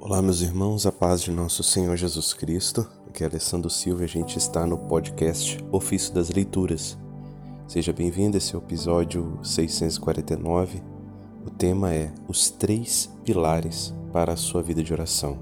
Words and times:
Olá, 0.00 0.22
meus 0.22 0.42
irmãos, 0.42 0.86
a 0.86 0.92
paz 0.92 1.22
de 1.22 1.32
nosso 1.32 1.64
Senhor 1.64 1.96
Jesus 1.96 2.32
Cristo. 2.32 2.86
Aqui 3.08 3.24
é 3.24 3.26
Alessandro 3.26 3.68
Silva 3.68 4.02
e 4.02 4.04
a 4.04 4.08
gente 4.08 4.38
está 4.38 4.64
no 4.64 4.78
podcast 4.78 5.58
Ofício 5.72 6.14
das 6.14 6.30
Leituras. 6.30 6.96
Seja 7.66 7.92
bem-vindo, 7.92 8.36
esse 8.36 8.54
é 8.54 8.56
o 8.56 8.62
episódio 8.62 9.40
649. 9.42 10.80
O 11.44 11.50
tema 11.50 11.92
é 11.92 12.14
Os 12.28 12.48
Três 12.48 13.10
Pilares 13.24 13.92
para 14.12 14.34
a 14.34 14.36
Sua 14.36 14.62
Vida 14.62 14.84
de 14.84 14.92
Oração. 14.92 15.36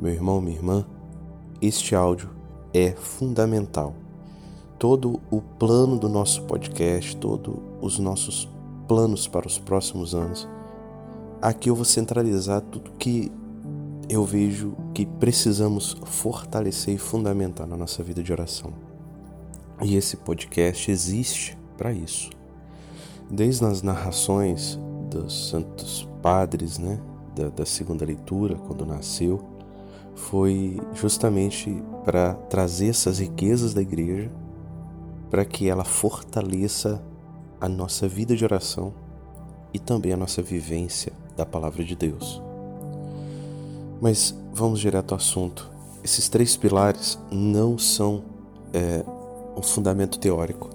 Meu 0.00 0.14
irmão, 0.14 0.40
minha 0.40 0.56
irmã, 0.56 0.86
este 1.60 1.94
áudio 1.94 2.30
é 2.72 2.92
fundamental. 2.92 3.94
Todo 4.78 5.20
o 5.30 5.42
plano 5.42 5.98
do 5.98 6.08
nosso 6.08 6.44
podcast, 6.44 7.14
todos 7.18 7.56
os 7.82 7.98
nossos 7.98 8.48
planos 8.88 9.28
para 9.28 9.46
os 9.46 9.58
próximos 9.58 10.14
anos, 10.14 10.48
aqui 11.42 11.68
eu 11.68 11.74
vou 11.74 11.84
centralizar 11.84 12.60
tudo 12.60 12.92
que 12.92 13.32
eu 14.08 14.24
vejo 14.24 14.76
que 14.94 15.04
precisamos 15.04 15.96
fortalecer 16.04 16.94
e 16.94 16.98
fundamentar 16.98 17.66
na 17.66 17.76
nossa 17.76 18.02
vida 18.02 18.22
de 18.22 18.32
oração. 18.32 18.72
E 19.82 19.96
esse 19.96 20.16
podcast 20.16 20.88
existe 20.90 21.58
para 21.76 21.92
isso. 21.92 22.30
Desde 23.28 23.64
as 23.64 23.82
narrações 23.82 24.78
dos 25.10 25.48
santos 25.48 26.08
padres, 26.22 26.78
né, 26.78 27.00
da, 27.34 27.48
da 27.48 27.66
segunda 27.66 28.04
leitura, 28.04 28.54
quando 28.54 28.86
nasceu, 28.86 29.42
foi 30.14 30.78
justamente 30.94 31.82
para 32.04 32.34
trazer 32.34 32.88
essas 32.88 33.18
riquezas 33.18 33.74
da 33.74 33.82
igreja, 33.82 34.30
para 35.30 35.44
que 35.44 35.68
ela 35.68 35.84
fortaleça 35.84 37.02
a 37.60 37.68
nossa 37.68 38.06
vida 38.06 38.36
de 38.36 38.44
oração 38.44 38.94
e 39.72 39.78
também 39.78 40.12
a 40.12 40.16
nossa 40.16 40.42
vivência 40.42 41.12
da 41.36 41.46
palavra 41.46 41.84
de 41.84 41.94
Deus. 41.94 42.40
Mas 44.00 44.36
vamos 44.52 44.80
direto 44.80 45.12
ao 45.12 45.18
assunto. 45.18 45.70
Esses 46.02 46.28
três 46.28 46.56
pilares 46.56 47.18
não 47.30 47.78
são 47.78 48.24
é, 48.72 49.04
um 49.56 49.62
fundamento 49.62 50.18
teórico. 50.18 50.70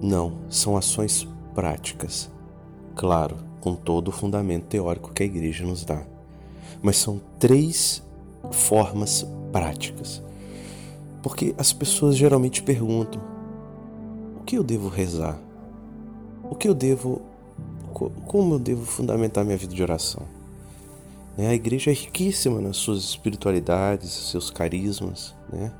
Não, 0.00 0.34
são 0.48 0.76
ações 0.76 1.26
práticas. 1.54 2.30
Claro, 2.94 3.36
com 3.60 3.74
todo 3.74 4.08
o 4.08 4.12
fundamento 4.12 4.66
teórico 4.66 5.12
que 5.12 5.22
a 5.22 5.26
igreja 5.26 5.64
nos 5.64 5.84
dá. 5.84 6.02
Mas 6.82 6.98
são 6.98 7.20
três 7.38 8.02
formas 8.50 9.26
práticas. 9.50 10.22
Porque 11.22 11.54
as 11.58 11.72
pessoas 11.72 12.16
geralmente 12.16 12.62
perguntam: 12.62 13.20
o 14.38 14.44
que 14.44 14.56
eu 14.56 14.62
devo 14.62 14.88
rezar? 14.88 15.38
O 16.48 16.54
que 16.54 16.68
eu 16.68 16.74
devo. 16.74 17.22
Como 18.26 18.54
eu 18.54 18.58
devo 18.58 18.84
fundamentar 18.84 19.42
minha 19.42 19.56
vida 19.56 19.74
de 19.74 19.82
oração? 19.82 20.22
Né, 21.36 21.48
a 21.48 21.54
igreja 21.54 21.90
é 21.90 21.94
riquíssima 21.94 22.60
nas 22.60 22.76
suas 22.76 23.02
espiritualidades, 23.02 24.10
seus 24.10 24.50
carismas, 24.50 25.34
né? 25.50 25.72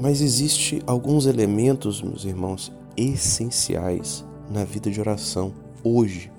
Mas 0.00 0.20
existe 0.20 0.82
alguns 0.86 1.26
elementos, 1.26 2.02
meus 2.02 2.24
irmãos, 2.24 2.72
essenciais 2.96 4.24
na 4.50 4.64
vida 4.64 4.90
de 4.90 5.00
oração 5.00 5.54
hoje, 5.82 6.30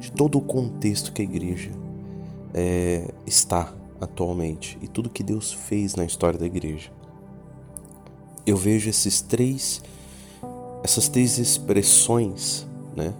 de 0.00 0.10
todo 0.12 0.38
o 0.38 0.40
contexto 0.40 1.12
que 1.12 1.22
a 1.22 1.24
igreja 1.24 1.70
é, 2.52 3.08
está 3.24 3.72
atualmente 4.00 4.78
e 4.82 4.88
tudo 4.88 5.08
que 5.08 5.22
Deus 5.22 5.52
fez 5.52 5.94
na 5.94 6.04
história 6.04 6.38
da 6.38 6.46
igreja. 6.46 6.90
Eu 8.44 8.56
vejo 8.56 8.90
esses 8.90 9.20
três, 9.20 9.82
essas 10.82 11.08
três 11.08 11.38
expressões, 11.38 12.66
né, 12.96 13.14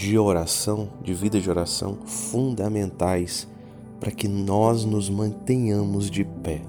de 0.00 0.16
oração, 0.16 0.88
de 1.02 1.12
vida 1.12 1.38
de 1.38 1.50
oração, 1.50 1.98
fundamentais 2.06 3.46
para 4.00 4.10
que 4.10 4.26
nós 4.26 4.82
nos 4.82 5.10
mantenhamos 5.10 6.10
de 6.10 6.24
pé. 6.24 6.62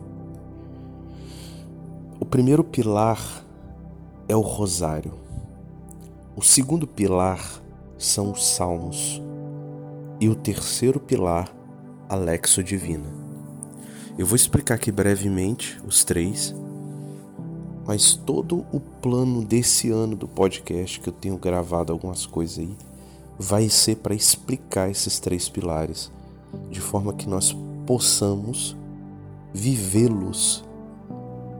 O 2.19 2.25
primeiro 2.25 2.61
pilar 2.61 3.45
é 4.27 4.35
o 4.35 4.41
rosário. 4.41 5.13
O 6.35 6.41
segundo 6.41 6.85
pilar 6.85 7.63
são 7.97 8.33
os 8.33 8.45
salmos. 8.45 9.21
E 10.19 10.27
o 10.27 10.35
terceiro 10.35 10.99
pilar 10.99 11.55
a 12.09 12.15
Lexo 12.15 12.61
Divina. 12.61 13.07
Eu 14.17 14.25
vou 14.25 14.35
explicar 14.35 14.75
aqui 14.75 14.91
brevemente 14.91 15.79
os 15.87 16.03
três, 16.03 16.53
mas 17.87 18.13
todo 18.13 18.65
o 18.73 18.79
plano 18.81 19.41
desse 19.41 19.89
ano 19.89 20.17
do 20.17 20.27
podcast, 20.27 20.99
que 20.99 21.07
eu 21.07 21.13
tenho 21.13 21.37
gravado 21.37 21.93
algumas 21.93 22.25
coisas 22.25 22.59
aí, 22.59 22.90
vai 23.41 23.67
ser 23.69 23.97
para 23.97 24.13
explicar 24.13 24.91
esses 24.91 25.19
três 25.19 25.49
pilares, 25.49 26.11
de 26.69 26.79
forma 26.79 27.11
que 27.11 27.27
nós 27.27 27.57
possamos 27.87 28.77
vivê-los 29.51 30.63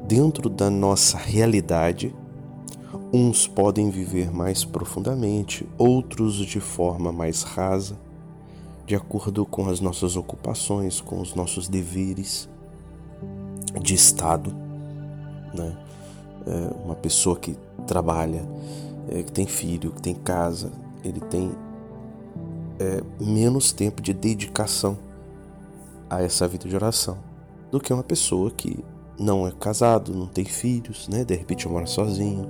dentro 0.08 0.48
da 0.48 0.70
nossa 0.70 1.18
realidade. 1.18 2.14
Uns 3.12 3.48
podem 3.48 3.90
viver 3.90 4.32
mais 4.32 4.64
profundamente, 4.64 5.68
outros 5.76 6.36
de 6.36 6.60
forma 6.60 7.12
mais 7.12 7.42
rasa 7.42 7.98
de 8.86 8.96
acordo 8.96 9.44
com 9.44 9.68
as 9.68 9.80
nossas 9.80 10.16
ocupações, 10.16 11.02
com 11.02 11.20
os 11.20 11.34
nossos 11.34 11.68
deveres 11.68 12.48
de 13.82 13.96
Estado. 13.96 14.54
Né? 15.54 15.78
É 16.46 16.86
uma 16.86 16.96
pessoa 16.96 17.38
que 17.38 17.58
trabalha, 17.88 18.48
é, 19.10 19.24
que 19.24 19.32
tem 19.32 19.48
filho, 19.48 19.92
que 19.92 20.02
tem 20.02 20.14
casa, 20.14 20.72
ele 21.04 21.20
tem 21.22 21.52
é, 22.82 23.04
menos 23.24 23.72
tempo 23.72 24.02
de 24.02 24.12
dedicação 24.12 24.98
a 26.10 26.24
essa 26.24 26.48
vida 26.48 26.68
de 26.68 26.76
oração 26.76 27.18
do 27.72 27.80
que 27.80 27.94
uma 27.94 28.04
pessoa 28.04 28.50
que 28.50 28.84
não 29.20 29.48
é 29.48 29.52
casado, 29.52 30.16
não 30.16 30.26
tem 30.26 30.44
filhos, 30.44 31.08
né? 31.08 31.24
De 31.24 31.36
repente 31.36 31.68
mora 31.70 31.86
sozinho, 31.86 32.50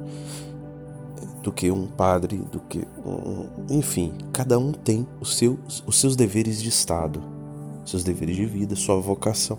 do 1.44 1.52
que 1.52 1.70
um 1.70 1.86
padre, 1.86 2.38
do 2.38 2.62
que 2.62 2.88
um, 3.06 3.47
enfim, 3.70 4.14
cada 4.31 4.58
um 4.58 4.72
tem 4.72 5.06
os 5.20 5.36
seus, 5.38 5.84
os 5.86 6.00
seus 6.00 6.16
deveres 6.16 6.62
de 6.62 6.70
estado, 6.70 7.22
seus 7.86 8.03
deveres 8.03 8.38
de 8.38 8.46
vida, 8.46 8.75
sua 8.75 9.00
vocação. 9.02 9.58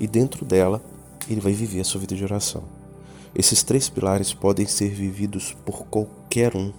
E 0.00 0.08
dentro 0.08 0.44
dela, 0.44 0.82
ele 1.28 1.40
vai 1.40 1.52
viver 1.52 1.80
a 1.80 1.84
sua 1.84 2.00
vida 2.00 2.16
de 2.16 2.24
oração. 2.24 2.64
Esses 3.34 3.62
três 3.62 3.88
pilares 3.88 4.34
podem 4.34 4.66
ser 4.66 4.90
vividos 4.90 5.56
por 5.64 5.84
qualquer 5.86 6.56
um, 6.56 6.72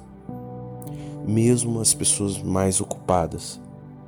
mesmo 1.27 1.79
as 1.79 1.93
pessoas 1.93 2.41
mais 2.41 2.81
ocupadas. 2.81 3.59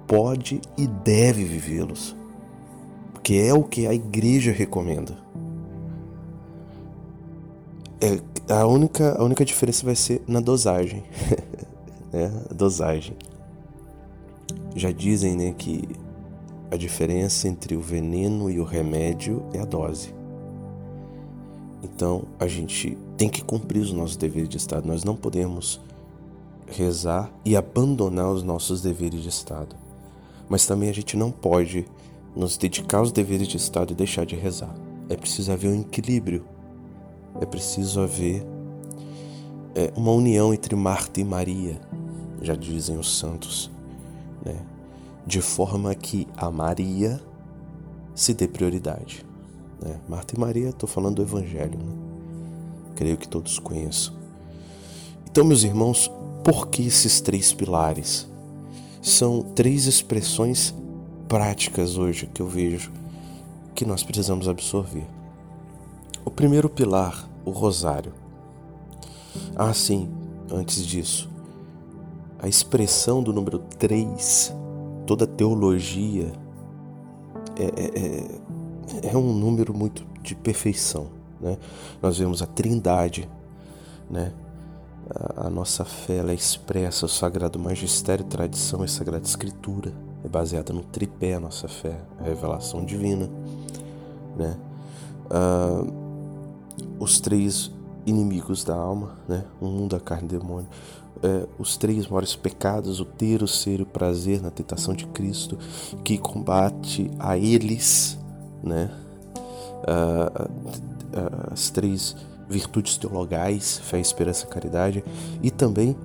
Pode 0.07 0.62
e 0.78 0.85
deve 0.85 1.44
vivê-los, 1.46 2.16
porque 3.13 3.35
é 3.35 3.53
o 3.53 3.63
que 3.63 3.88
a 3.88 3.94
igreja 3.94 4.51
recomenda. 4.51 5.18
É, 8.01 8.19
a, 8.53 8.68
única, 8.68 9.18
a 9.18 9.24
única 9.24 9.46
diferença 9.46 9.85
vai 9.85 9.96
ser 9.96 10.22
na 10.28 10.41
dosagem. 10.41 11.03
né? 12.12 12.31
A 12.50 12.53
dosagem. 12.53 13.16
Já 14.75 14.91
dizem 14.91 15.38
né, 15.38 15.56
que 15.57 15.88
a 16.69 16.75
diferença 16.75 17.47
entre 17.47 17.75
o 17.75 17.81
veneno 17.81 18.50
e 18.50 18.59
o 18.59 18.63
remédio 18.63 19.44
é 19.53 19.59
a 19.59 19.66
dose. 19.66 20.13
Então 21.84 22.24
a 22.40 22.47
gente 22.47 22.97
tem 23.16 23.30
que 23.30 23.44
cumprir 23.44 23.80
os 23.80 23.94
nossos 23.94 24.18
deveres 24.18 24.50
de 24.50 24.57
Estado. 24.57 24.88
Nós 24.88 25.03
não 25.03 25.16
podemos 25.16 25.80
rezar 26.68 27.31
e 27.46 27.56
abandonar 27.56 28.31
os 28.31 28.44
nossos 28.44 28.81
deveres 28.81 29.22
de 29.22 29.29
Estado. 29.29 29.75
Mas 30.50 30.66
também 30.66 30.90
a 30.90 30.94
gente 30.94 31.18
não 31.18 31.31
pode 31.31 31.85
nos 32.35 32.57
dedicar 32.57 33.00
aos 33.00 33.12
deveres 33.12 33.47
de 33.47 33.57
Estado 33.57 33.94
e 33.94 33.96
deixar 33.96 34.25
de 34.25 34.35
rezar. 34.35 34.74
É 35.09 35.16
preciso 35.16 35.51
haver 35.51 35.69
um 35.69 35.81
equilíbrio 35.81 36.46
é 37.40 37.46
preciso 37.46 38.01
haver 38.01 38.46
é, 39.75 39.91
uma 39.96 40.12
união 40.12 40.53
entre 40.53 40.75
Marta 40.75 41.19
e 41.19 41.24
Maria, 41.24 41.81
já 42.41 42.56
dizem 42.56 42.97
os 42.97 43.18
santos, 43.18 43.72
né? 44.45 44.59
de 45.25 45.42
forma 45.42 45.94
que 45.95 46.27
a 46.38 46.51
Maria 46.51 47.19
se 48.13 48.33
dê 48.33 48.48
prioridade. 48.48 49.25
Né? 49.81 50.00
Marta 50.07 50.36
e 50.36 50.39
Maria, 50.39 50.69
estou 50.69 50.88
falando 50.88 51.16
do 51.16 51.21
Evangelho, 51.24 51.80
né? 51.80 51.94
creio 52.95 53.18
que 53.18 53.27
todos 53.27 53.57
conheçam. 53.57 54.13
Então, 55.30 55.44
meus 55.44 55.63
irmãos, 55.63 56.12
por 56.44 56.68
que 56.68 56.86
esses 56.86 57.22
três 57.22 57.54
pilares? 57.54 58.28
São 59.01 59.42
três 59.42 59.86
expressões 59.86 60.74
práticas 61.28 61.98
hoje 61.98 62.30
que 62.34 62.42
eu 62.42 62.48
vejo 62.48 62.92
que 63.74 63.86
nós 63.86 64.04
precisamos 64.04 64.48
absorver. 64.48 65.07
O 66.25 66.30
primeiro 66.30 66.69
pilar, 66.69 67.28
o 67.45 67.51
rosário. 67.51 68.13
Ah, 69.56 69.74
sim, 69.74 70.10
antes 70.51 70.86
disso, 70.86 71.30
a 72.40 72.48
expressão 72.48 73.24
do 73.24 73.34
número 73.34 73.60
3, 73.80 74.54
toda 75.07 75.25
teologia, 75.25 76.31
é, 77.57 77.63
é, 77.63 79.07
é, 79.07 79.13
é 79.13 79.18
um 79.18 79.34
número 79.34 79.74
muito 79.74 80.06
de 80.22 80.36
perfeição. 80.36 81.07
Né? 81.40 81.57
Nós 82.01 82.18
vemos 82.18 82.42
a 82.42 82.45
trindade, 82.45 83.30
né? 84.10 84.34
A, 85.09 85.50
nossa 85.50 85.83
fé 85.83 86.17
ela 86.17 86.33
expressa 86.33 87.05
o 87.05 87.09
sagrado 87.09 87.59
magistério, 87.59 88.25
tradição 88.25 88.83
e 88.83 88.89
sagrada 88.89 89.25
escritura. 89.25 89.94
é 90.23 90.27
baseada 90.27 90.71
no 90.73 90.83
tripé 90.83 91.35
a 91.35 91.39
nossa 91.39 91.67
fé, 91.67 92.00
a 92.19 92.23
revelação 92.23 92.83
divina, 92.85 93.29
né? 94.35 94.57
Uh, 95.25 96.03
os 97.00 97.19
três 97.19 97.71
inimigos 98.05 98.63
da 98.63 98.75
alma, 98.75 99.17
né? 99.27 99.44
O 99.59 99.65
mundo, 99.65 99.95
a 99.95 100.00
carne 100.00 100.29
e 100.31 100.35
o 100.35 100.39
demônio. 100.39 100.69
É, 101.21 101.47
os 101.57 101.77
três 101.77 102.06
maiores 102.07 102.35
pecados, 102.35 102.99
o 102.99 103.06
ter, 103.06 103.41
o 103.41 103.47
ser 103.47 103.79
e 103.79 103.83
o 103.83 103.85
prazer 103.85 104.41
na 104.41 104.51
tentação 104.51 104.94
de 104.94 105.06
Cristo, 105.07 105.57
que 106.03 106.17
combate 106.17 107.09
a 107.17 107.38
eles, 107.38 108.17
né? 108.61 108.91
Uh, 109.83 110.44
uh, 110.44 111.53
as 111.53 111.69
três 111.69 112.15
virtudes 112.50 112.98
teologais, 112.98 113.78
fé, 113.80 114.00
esperança, 114.00 114.48
caridade, 114.48 115.04
e 115.42 115.50
também 115.50 115.95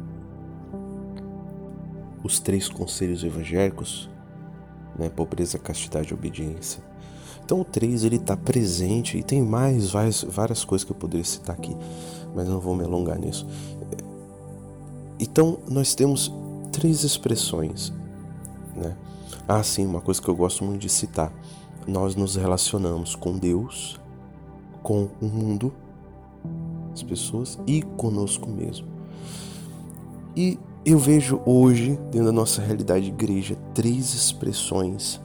os 2.23 2.41
três 2.41 2.69
conselhos 2.69 3.25
evangélicos, 3.25 4.09
né? 4.99 5.09
Pobreza, 5.09 5.59
castidade 5.59 6.11
e 6.11 6.15
obediência. 6.15 6.83
Então 7.45 7.63
o 7.63 7.65
3 7.65 8.05
ele 8.05 8.17
está 8.17 8.37
presente 8.37 9.17
e 9.17 9.23
tem 9.23 9.41
mais 9.41 9.93
várias, 9.93 10.23
várias 10.23 10.65
coisas 10.67 10.85
que 10.85 10.93
eu 10.93 10.97
poderia 10.97 11.25
citar 11.25 11.57
aqui, 11.57 11.75
mas 12.35 12.47
não 12.47 12.61
vou 12.61 12.77
me 12.77 12.85
alongar 12.85 13.19
nisso. 13.19 13.47
Então 15.19 15.59
nós 15.67 15.95
temos 15.95 16.31
três 16.71 17.05
expressões, 17.05 17.91
né? 18.77 18.95
Ah, 19.49 19.63
sim, 19.63 19.87
uma 19.87 20.03
coisa 20.03 20.21
que 20.21 20.29
eu 20.29 20.37
gosto 20.37 20.63
muito 20.63 20.83
de 20.83 20.91
citar. 20.91 21.33
Nós 21.87 22.15
nos 22.15 22.37
relacionamos 22.37 23.15
com 23.17 23.39
Deus, 23.39 23.99
com 24.83 25.09
o 25.19 25.25
mundo, 25.25 25.73
as 26.99 27.03
pessoas 27.03 27.59
e 27.67 27.83
conosco 27.83 28.49
mesmo. 28.49 28.87
E 30.37 30.59
eu 30.85 30.99
vejo 30.99 31.41
hoje, 31.45 31.99
dentro 32.11 32.27
da 32.27 32.33
nossa 32.33 32.63
realidade 32.63 33.07
de 33.07 33.11
igreja, 33.11 33.57
três 33.75 34.15
expressões 34.15 35.21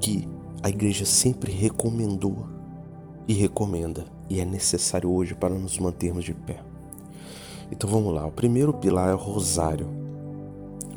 que 0.00 0.28
a 0.62 0.68
igreja 0.68 1.04
sempre 1.04 1.52
recomendou 1.52 2.46
e 3.26 3.32
recomenda, 3.32 4.06
e 4.28 4.40
é 4.40 4.44
necessário 4.44 5.10
hoje 5.10 5.34
para 5.34 5.54
nos 5.54 5.78
mantermos 5.78 6.24
de 6.24 6.34
pé. 6.34 6.62
Então 7.70 7.88
vamos 7.88 8.14
lá, 8.14 8.26
o 8.26 8.32
primeiro 8.32 8.72
pilar 8.72 9.10
é 9.10 9.14
o 9.14 9.18
rosário. 9.18 9.88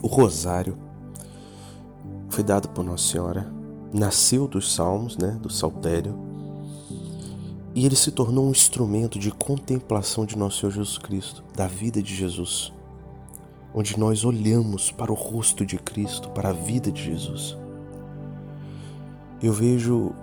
O 0.01 0.07
rosário 0.07 0.77
foi 2.29 2.43
dado 2.43 2.69
por 2.69 2.83
Nossa 2.83 3.11
Senhora, 3.11 3.51
nasceu 3.93 4.47
dos 4.47 4.73
salmos, 4.73 5.17
né, 5.17 5.37
do 5.41 5.49
saltério, 5.49 6.30
e 7.73 7.85
ele 7.85 7.95
se 7.95 8.11
tornou 8.11 8.47
um 8.47 8.51
instrumento 8.51 9.17
de 9.17 9.31
contemplação 9.31 10.25
de 10.25 10.37
nosso 10.37 10.59
Senhor 10.59 10.71
Jesus 10.71 10.97
Cristo, 10.97 11.43
da 11.55 11.67
vida 11.67 12.01
de 12.01 12.13
Jesus, 12.13 12.73
onde 13.73 13.97
nós 13.97 14.25
olhamos 14.25 14.91
para 14.91 15.11
o 15.11 15.15
rosto 15.15 15.65
de 15.65 15.77
Cristo, 15.77 16.29
para 16.29 16.49
a 16.49 16.53
vida 16.53 16.91
de 16.91 17.03
Jesus. 17.03 17.57
Eu 19.41 19.53
vejo, 19.53 20.13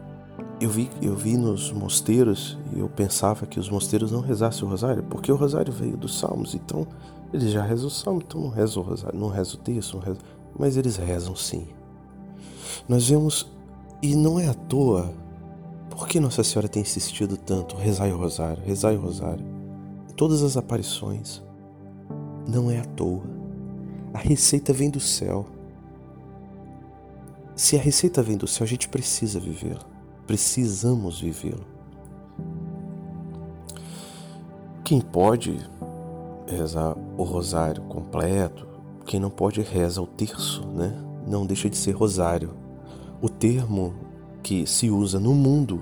eu 0.60 0.68
vi, 0.68 0.90
eu 1.00 1.16
vi 1.16 1.36
nos 1.36 1.72
mosteiros 1.72 2.58
e 2.74 2.80
eu 2.80 2.88
pensava 2.88 3.46
que 3.46 3.58
os 3.58 3.70
mosteiros 3.70 4.12
não 4.12 4.20
rezassem 4.20 4.64
o 4.64 4.70
rosário, 4.70 5.02
porque 5.04 5.32
o 5.32 5.36
rosário 5.36 5.72
veio 5.72 5.96
dos 5.96 6.18
salmos, 6.18 6.54
então 6.54 6.86
eles 7.32 7.50
já 7.50 7.62
rezam 7.62 7.88
o 7.88 7.90
salmo, 7.90 8.22
então 8.26 8.40
não 8.40 8.50
rezam 8.50 8.82
o 8.82 8.86
rosário, 8.86 9.18
não 9.18 9.28
rezam 9.28 9.54
o 9.54 9.62
texto, 9.62 9.94
não 9.94 10.02
rezam, 10.02 10.22
mas 10.58 10.76
eles 10.76 10.96
rezam 10.96 11.34
sim. 11.34 11.66
Nós 12.86 13.08
vemos, 13.08 13.50
e 14.02 14.14
não 14.14 14.38
é 14.38 14.48
à 14.48 14.54
toa, 14.54 15.12
por 15.98 16.06
que 16.06 16.20
Nossa 16.20 16.44
Senhora 16.44 16.68
tem 16.68 16.82
insistido 16.82 17.36
tanto, 17.36 17.74
rezai 17.74 18.12
o 18.12 18.16
rosário, 18.16 18.62
rezai 18.64 18.96
o 18.96 19.00
rosário, 19.00 19.44
em 20.08 20.12
todas 20.14 20.44
as 20.44 20.56
aparições, 20.56 21.42
não 22.46 22.70
é 22.70 22.78
à 22.78 22.84
toa. 22.84 23.24
A 24.14 24.18
receita 24.18 24.72
vem 24.72 24.90
do 24.90 25.00
céu. 25.00 25.44
Se 27.56 27.76
a 27.76 27.80
receita 27.80 28.22
vem 28.22 28.36
do 28.36 28.46
céu, 28.46 28.64
a 28.64 28.68
gente 28.68 28.88
precisa 28.88 29.40
vivê-la. 29.40 29.84
Precisamos 30.24 31.20
vivê-la. 31.20 31.66
Quem 34.84 35.00
pode 35.00 35.58
rezar 36.46 36.96
o 37.16 37.24
rosário 37.24 37.82
completo, 37.82 38.68
quem 39.04 39.18
não 39.18 39.30
pode 39.30 39.62
reza 39.62 40.00
o 40.00 40.06
terço, 40.06 40.64
né? 40.68 40.96
Não 41.26 41.44
deixa 41.44 41.68
de 41.68 41.76
ser 41.76 41.90
rosário. 41.90 42.54
O 43.20 43.28
termo 43.28 44.07
que 44.48 44.66
se 44.66 44.88
usa 44.88 45.20
no 45.20 45.34
mundo 45.34 45.80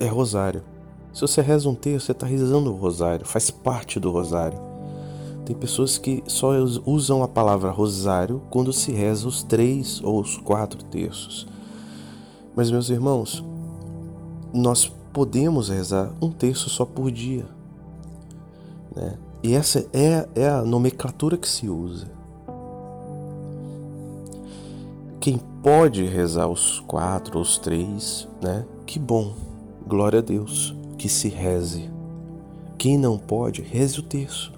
é 0.00 0.06
rosário. 0.08 0.64
Se 1.12 1.20
você 1.20 1.40
reza 1.40 1.68
um 1.68 1.76
terço, 1.76 2.06
você 2.06 2.10
está 2.10 2.26
rezando 2.26 2.72
o 2.72 2.76
rosário, 2.76 3.24
faz 3.24 3.52
parte 3.52 4.00
do 4.00 4.10
rosário. 4.10 4.58
Tem 5.46 5.54
pessoas 5.54 5.96
que 5.96 6.20
só 6.26 6.50
usam 6.84 7.22
a 7.22 7.28
palavra 7.28 7.70
rosário 7.70 8.42
quando 8.50 8.72
se 8.72 8.90
reza 8.90 9.28
os 9.28 9.44
três 9.44 10.02
ou 10.02 10.20
os 10.20 10.36
quatro 10.36 10.82
terços. 10.82 11.46
Mas, 12.56 12.68
meus 12.68 12.90
irmãos, 12.90 13.44
nós 14.52 14.90
podemos 15.12 15.68
rezar 15.68 16.12
um 16.20 16.32
terço 16.32 16.68
só 16.68 16.84
por 16.84 17.12
dia. 17.12 17.46
Né? 18.96 19.16
E 19.40 19.54
essa 19.54 19.86
é, 19.92 20.28
é 20.34 20.48
a 20.48 20.62
nomenclatura 20.62 21.36
que 21.36 21.48
se 21.48 21.68
usa. 21.68 22.10
Pode 25.64 26.04
rezar 26.04 26.46
os 26.46 26.80
quatro 26.80 27.40
os 27.40 27.56
três, 27.56 28.28
né? 28.42 28.66
Que 28.84 28.98
bom, 28.98 29.34
glória 29.86 30.18
a 30.18 30.22
Deus, 30.22 30.76
que 30.98 31.08
se 31.08 31.30
reze. 31.30 31.90
Quem 32.76 32.98
não 32.98 33.16
pode, 33.16 33.62
reze 33.62 33.98
o 33.98 34.02
terço. 34.02 34.52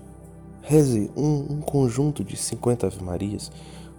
Reze 0.63 1.09
um, 1.17 1.47
um 1.49 1.61
conjunto 1.61 2.25
de 2.25 2.37
50 2.37 2.89
Ave 2.89 3.05
Marias 3.05 3.53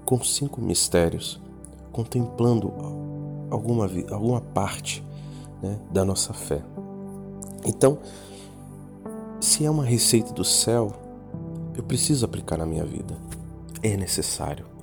com 0.04 0.22
cinco 0.22 0.60
mistérios, 0.60 1.40
contemplando 1.94 2.74
alguma, 3.50 3.90
alguma 4.12 4.42
parte 4.42 5.02
né, 5.64 5.80
da 5.90 6.04
nossa 6.04 6.34
fé. 6.34 6.62
Então, 7.66 8.00
se 9.40 9.66
é 9.66 9.72
uma 9.72 9.86
receita 9.86 10.34
do 10.34 10.44
céu, 10.44 10.92
eu 11.74 11.84
preciso 11.84 12.26
aplicar 12.26 12.58
na 12.58 12.66
minha 12.66 12.84
vida. 12.84 13.18
É 13.82 13.96
necessário. 13.96 14.77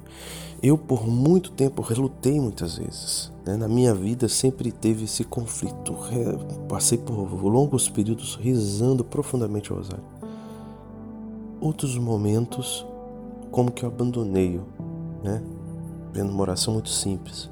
Eu, 0.64 0.78
por 0.78 1.06
muito 1.06 1.52
tempo, 1.52 1.82
relutei 1.82 2.40
muitas 2.40 2.78
vezes. 2.78 3.30
Né? 3.44 3.56
Na 3.56 3.68
minha 3.68 3.94
vida 3.94 4.28
sempre 4.28 4.72
teve 4.72 5.04
esse 5.04 5.22
conflito. 5.22 5.94
Passei 6.68 6.96
por 6.96 7.14
longos 7.44 7.88
períodos 7.88 8.36
rezando 8.36 9.04
profundamente 9.04 9.72
o 9.72 9.76
rosário 9.76 10.14
outros 11.64 11.96
momentos 11.96 12.86
como 13.50 13.70
que 13.70 13.84
eu 13.84 13.88
abandonei, 13.88 14.60
né? 15.22 15.42
Vendo 16.12 16.30
uma 16.30 16.42
oração 16.42 16.74
muito 16.74 16.90
simples. 16.90 17.48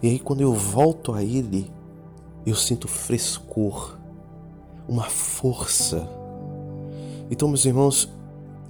E 0.00 0.08
aí 0.08 0.18
quando 0.20 0.40
eu 0.40 0.54
volto 0.54 1.12
a 1.12 1.22
ele, 1.22 1.70
eu 2.46 2.54
sinto 2.54 2.86
frescor, 2.86 3.98
uma 4.88 5.04
força. 5.04 6.08
Então, 7.30 7.48
meus 7.48 7.64
irmãos, 7.64 8.08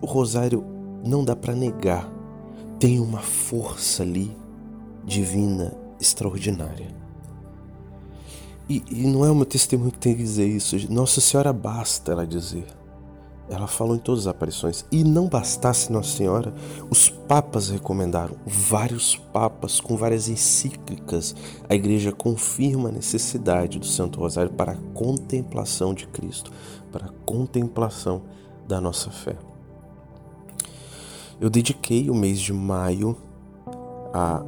o 0.00 0.06
rosário 0.06 0.64
não 1.04 1.24
dá 1.24 1.36
para 1.36 1.54
negar. 1.54 2.10
Tem 2.80 2.98
uma 2.98 3.20
força 3.20 4.02
ali 4.02 4.34
divina 5.04 5.76
extraordinária. 6.00 6.88
E, 8.66 8.82
e, 8.90 9.06
não 9.06 9.22
é 9.22 9.30
o 9.30 9.34
meu 9.34 9.44
testemunho 9.44 9.92
que 9.92 9.98
tem 9.98 10.14
que 10.14 10.22
dizer 10.22 10.46
isso. 10.46 10.90
Nossa 10.90 11.20
Senhora 11.20 11.52
basta 11.52 12.12
ela 12.12 12.26
dizer. 12.26 12.64
Ela 13.50 13.66
falou 13.66 13.96
em 13.96 13.98
todas 13.98 14.22
as 14.22 14.26
aparições. 14.28 14.86
E 14.90 15.04
não 15.04 15.28
bastasse 15.28 15.92
Nossa 15.92 16.16
Senhora, 16.16 16.54
os 16.88 17.10
papas 17.10 17.68
recomendaram, 17.68 18.36
vários 18.46 19.14
papas 19.14 19.78
com 19.78 19.94
várias 19.94 20.28
encíclicas. 20.28 21.34
A 21.68 21.74
igreja 21.74 22.12
confirma 22.12 22.88
a 22.88 22.92
necessidade 22.92 23.78
do 23.78 23.86
Santo 23.86 24.20
Rosário 24.20 24.52
para 24.52 24.72
a 24.72 24.78
contemplação 24.94 25.92
de 25.92 26.06
Cristo, 26.06 26.50
para 26.90 27.06
a 27.06 27.12
contemplação 27.26 28.22
da 28.66 28.80
nossa 28.80 29.10
fé. 29.10 29.49
Eu 31.40 31.48
dediquei 31.48 32.10
o 32.10 32.14
mês 32.14 32.38
de 32.38 32.52
maio 32.52 33.16
a 34.12 34.42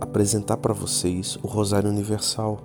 apresentar 0.00 0.56
para 0.56 0.72
vocês 0.72 1.38
o 1.42 1.46
Rosário 1.46 1.90
Universal, 1.90 2.58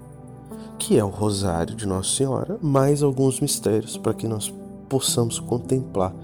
que 0.80 0.98
é 0.98 1.04
o 1.04 1.10
Rosário 1.10 1.76
de 1.76 1.86
Nossa 1.86 2.16
Senhora, 2.16 2.58
mais 2.62 3.04
alguns 3.04 3.42
mistérios 3.42 3.98
para 3.98 4.14
que 4.14 4.26
nós 4.26 4.54
possamos 4.88 5.38
contemplar 5.38 6.16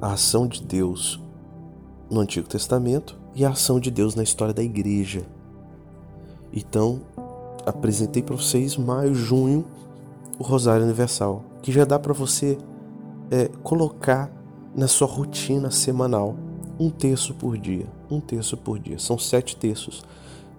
a 0.00 0.12
ação 0.12 0.46
de 0.46 0.62
Deus 0.62 1.20
no 2.08 2.20
Antigo 2.20 2.48
Testamento 2.48 3.18
e 3.34 3.44
a 3.44 3.50
ação 3.50 3.80
de 3.80 3.90
Deus 3.90 4.14
na 4.14 4.22
história 4.22 4.54
da 4.54 4.62
igreja. 4.62 5.22
Então, 6.52 7.00
apresentei 7.66 8.22
para 8.22 8.36
vocês 8.36 8.76
maio, 8.76 9.16
junho, 9.16 9.64
o 10.38 10.44
Rosário 10.44 10.84
Universal, 10.84 11.42
que 11.60 11.72
já 11.72 11.84
dá 11.84 11.98
para 11.98 12.12
você 12.12 12.56
é, 13.32 13.48
colocar 13.64 14.30
na 14.76 14.86
sua 14.86 15.08
rotina 15.08 15.68
semanal 15.68 16.36
um 16.78 16.90
terço 16.90 17.34
por 17.34 17.56
dia, 17.56 17.86
um 18.10 18.20
terço 18.20 18.56
por 18.56 18.78
dia. 18.78 18.98
São 18.98 19.18
sete 19.18 19.56
terços, 19.56 20.02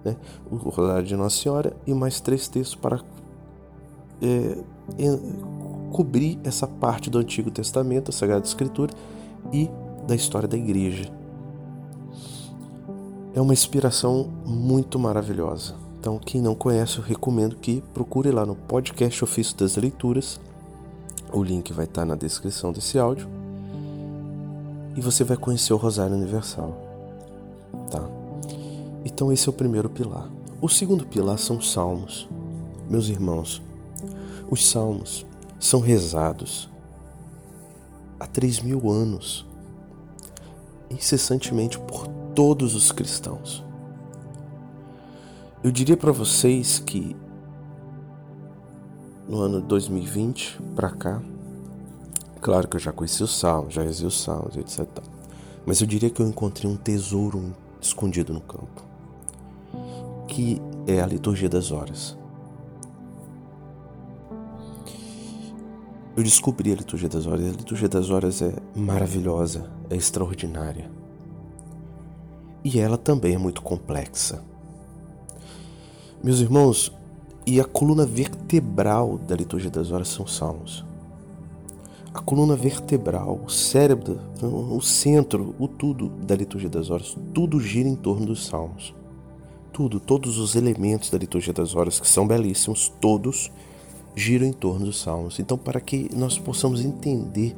né? 0.04 0.16
O 0.50 0.56
Rosário 0.56 1.06
de 1.06 1.16
Nossa 1.16 1.36
Senhora 1.36 1.76
e 1.86 1.94
mais 1.94 2.20
três 2.20 2.48
terços 2.48 2.74
para 2.74 3.00
é, 4.22 4.58
cobrir 5.92 6.38
essa 6.44 6.66
parte 6.66 7.10
do 7.10 7.18
Antigo 7.18 7.50
Testamento, 7.50 8.10
a 8.10 8.12
Sagrada 8.12 8.44
Escritura 8.44 8.92
e 9.52 9.70
da 10.06 10.14
história 10.14 10.48
da 10.48 10.56
igreja. 10.56 11.10
É 13.34 13.40
uma 13.40 13.52
inspiração 13.52 14.28
muito 14.46 14.98
maravilhosa. 14.98 15.74
Então, 15.98 16.18
quem 16.18 16.40
não 16.40 16.54
conhece, 16.54 16.98
eu 16.98 17.04
recomendo 17.04 17.56
que 17.56 17.82
procure 17.92 18.30
lá 18.30 18.44
no 18.44 18.54
podcast 18.54 19.24
Ofício 19.24 19.56
das 19.56 19.76
Leituras. 19.76 20.40
O 21.32 21.42
link 21.42 21.72
vai 21.72 21.86
estar 21.86 22.04
na 22.04 22.14
descrição 22.14 22.72
desse 22.72 22.98
áudio. 22.98 23.28
E 24.94 25.00
você 25.00 25.24
vai 25.24 25.36
conhecer 25.36 25.72
o 25.72 25.76
Rosário 25.76 26.16
Universal. 26.16 26.76
Tá? 27.90 28.02
Então, 29.04 29.32
esse 29.32 29.48
é 29.48 29.50
o 29.50 29.54
primeiro 29.54 29.90
pilar. 29.90 30.30
O 30.60 30.68
segundo 30.68 31.06
pilar 31.06 31.38
são 31.38 31.58
os 31.58 31.72
salmos. 31.72 32.28
Meus 32.88 33.08
irmãos, 33.08 33.62
os 34.50 34.68
salmos 34.68 35.26
são 35.58 35.80
rezados 35.80 36.68
há 38.20 38.26
três 38.26 38.60
mil 38.60 38.90
anos, 38.90 39.46
incessantemente 40.90 41.78
por 41.78 42.06
todos 42.34 42.74
os 42.74 42.92
cristãos. 42.92 43.64
Eu 45.62 45.70
diria 45.70 45.96
para 45.96 46.12
vocês 46.12 46.78
que 46.78 47.16
no 49.26 49.40
ano 49.40 49.60
2020 49.60 50.60
para 50.76 50.90
cá, 50.90 51.22
claro 52.44 52.68
que 52.68 52.76
eu 52.76 52.80
já 52.80 52.92
conheci 52.92 53.22
os 53.22 53.38
salmos, 53.38 53.72
já 53.72 53.82
rezei 53.82 54.06
os 54.06 54.20
salmos, 54.20 54.54
etc. 54.58 54.86
Mas 55.64 55.80
eu 55.80 55.86
diria 55.86 56.10
que 56.10 56.20
eu 56.20 56.28
encontrei 56.28 56.70
um 56.70 56.76
tesouro 56.76 57.54
escondido 57.80 58.34
no 58.34 58.40
campo, 58.42 58.82
que 60.28 60.60
é 60.86 61.00
a 61.00 61.06
liturgia 61.06 61.48
das 61.48 61.72
horas. 61.72 62.18
Eu 66.14 66.22
descobri 66.22 66.70
a 66.70 66.76
liturgia 66.76 67.08
das 67.08 67.26
horas. 67.26 67.46
A 67.46 67.56
liturgia 67.56 67.88
das 67.88 68.10
horas 68.10 68.42
é 68.42 68.54
maravilhosa, 68.76 69.70
é 69.88 69.96
extraordinária. 69.96 70.90
E 72.62 72.78
ela 72.78 72.98
também 72.98 73.34
é 73.34 73.38
muito 73.38 73.62
complexa. 73.62 74.44
Meus 76.22 76.40
irmãos, 76.40 76.92
e 77.46 77.58
a 77.58 77.64
coluna 77.64 78.04
vertebral 78.04 79.16
da 79.16 79.34
liturgia 79.34 79.70
das 79.70 79.90
horas 79.90 80.08
são 80.08 80.26
os 80.26 80.36
salmos. 80.36 80.84
A 82.14 82.20
coluna 82.20 82.54
vertebral, 82.54 83.40
o 83.44 83.50
cérebro, 83.50 84.20
o 84.40 84.80
centro, 84.80 85.52
o 85.58 85.66
tudo 85.66 86.08
da 86.08 86.36
liturgia 86.36 86.68
das 86.68 86.88
horas, 86.88 87.16
tudo 87.34 87.60
gira 87.60 87.88
em 87.88 87.96
torno 87.96 88.26
dos 88.26 88.46
salmos. 88.46 88.94
Tudo, 89.72 89.98
todos 89.98 90.38
os 90.38 90.54
elementos 90.54 91.10
da 91.10 91.18
liturgia 91.18 91.52
das 91.52 91.74
horas, 91.74 91.98
que 91.98 92.06
são 92.06 92.24
belíssimos, 92.24 92.88
todos 93.00 93.50
giram 94.14 94.46
em 94.46 94.52
torno 94.52 94.86
dos 94.86 95.00
salmos. 95.00 95.40
Então, 95.40 95.58
para 95.58 95.80
que 95.80 96.08
nós 96.14 96.38
possamos 96.38 96.84
entender, 96.84 97.56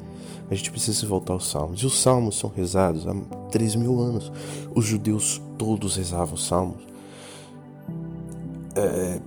a 0.49 0.55
gente 0.55 0.71
precisa 0.71 1.05
voltar 1.05 1.33
aos 1.33 1.49
salmos. 1.49 1.81
E 1.81 1.85
os 1.85 2.01
salmos 2.01 2.39
são 2.39 2.49
rezados 2.49 3.05
há 3.07 3.13
3 3.51 3.75
mil 3.75 3.99
anos. 3.99 4.31
Os 4.73 4.85
judeus 4.85 5.39
todos 5.57 5.95
rezavam 5.95 6.33
os 6.33 6.47
salmos. 6.47 6.81
É, 8.75 9.21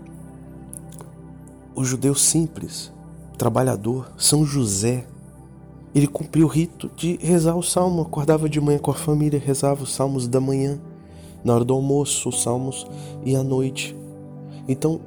o 1.75 1.85
judeu 1.85 2.15
simples, 2.15 2.93
trabalhador, 3.39 4.13
São 4.17 4.45
José, 4.45 5.07
ele 5.95 6.07
cumpriu 6.07 6.47
o 6.47 6.51
rito 6.51 6.91
de 6.97 7.19
rezar 7.23 7.57
o 7.57 7.63
salmo. 7.63 8.03
Acordava 8.03 8.49
de 8.49 8.61
manhã 8.61 8.79
com 8.79 8.91
a 8.91 8.95
família, 8.95 9.43
rezava 9.45 9.83
os 9.83 9.93
salmos 9.93 10.29
da 10.29 10.41
manhã, 10.41 10.81
na 11.45 11.55
hora 11.55 11.65
do 11.65 11.75
almoço, 11.75 12.29
os 12.29 12.43
salmos 12.43 12.87
e 13.25 13.35
à 13.35 13.43
noite. 13.43 13.97
Então, 14.69 15.01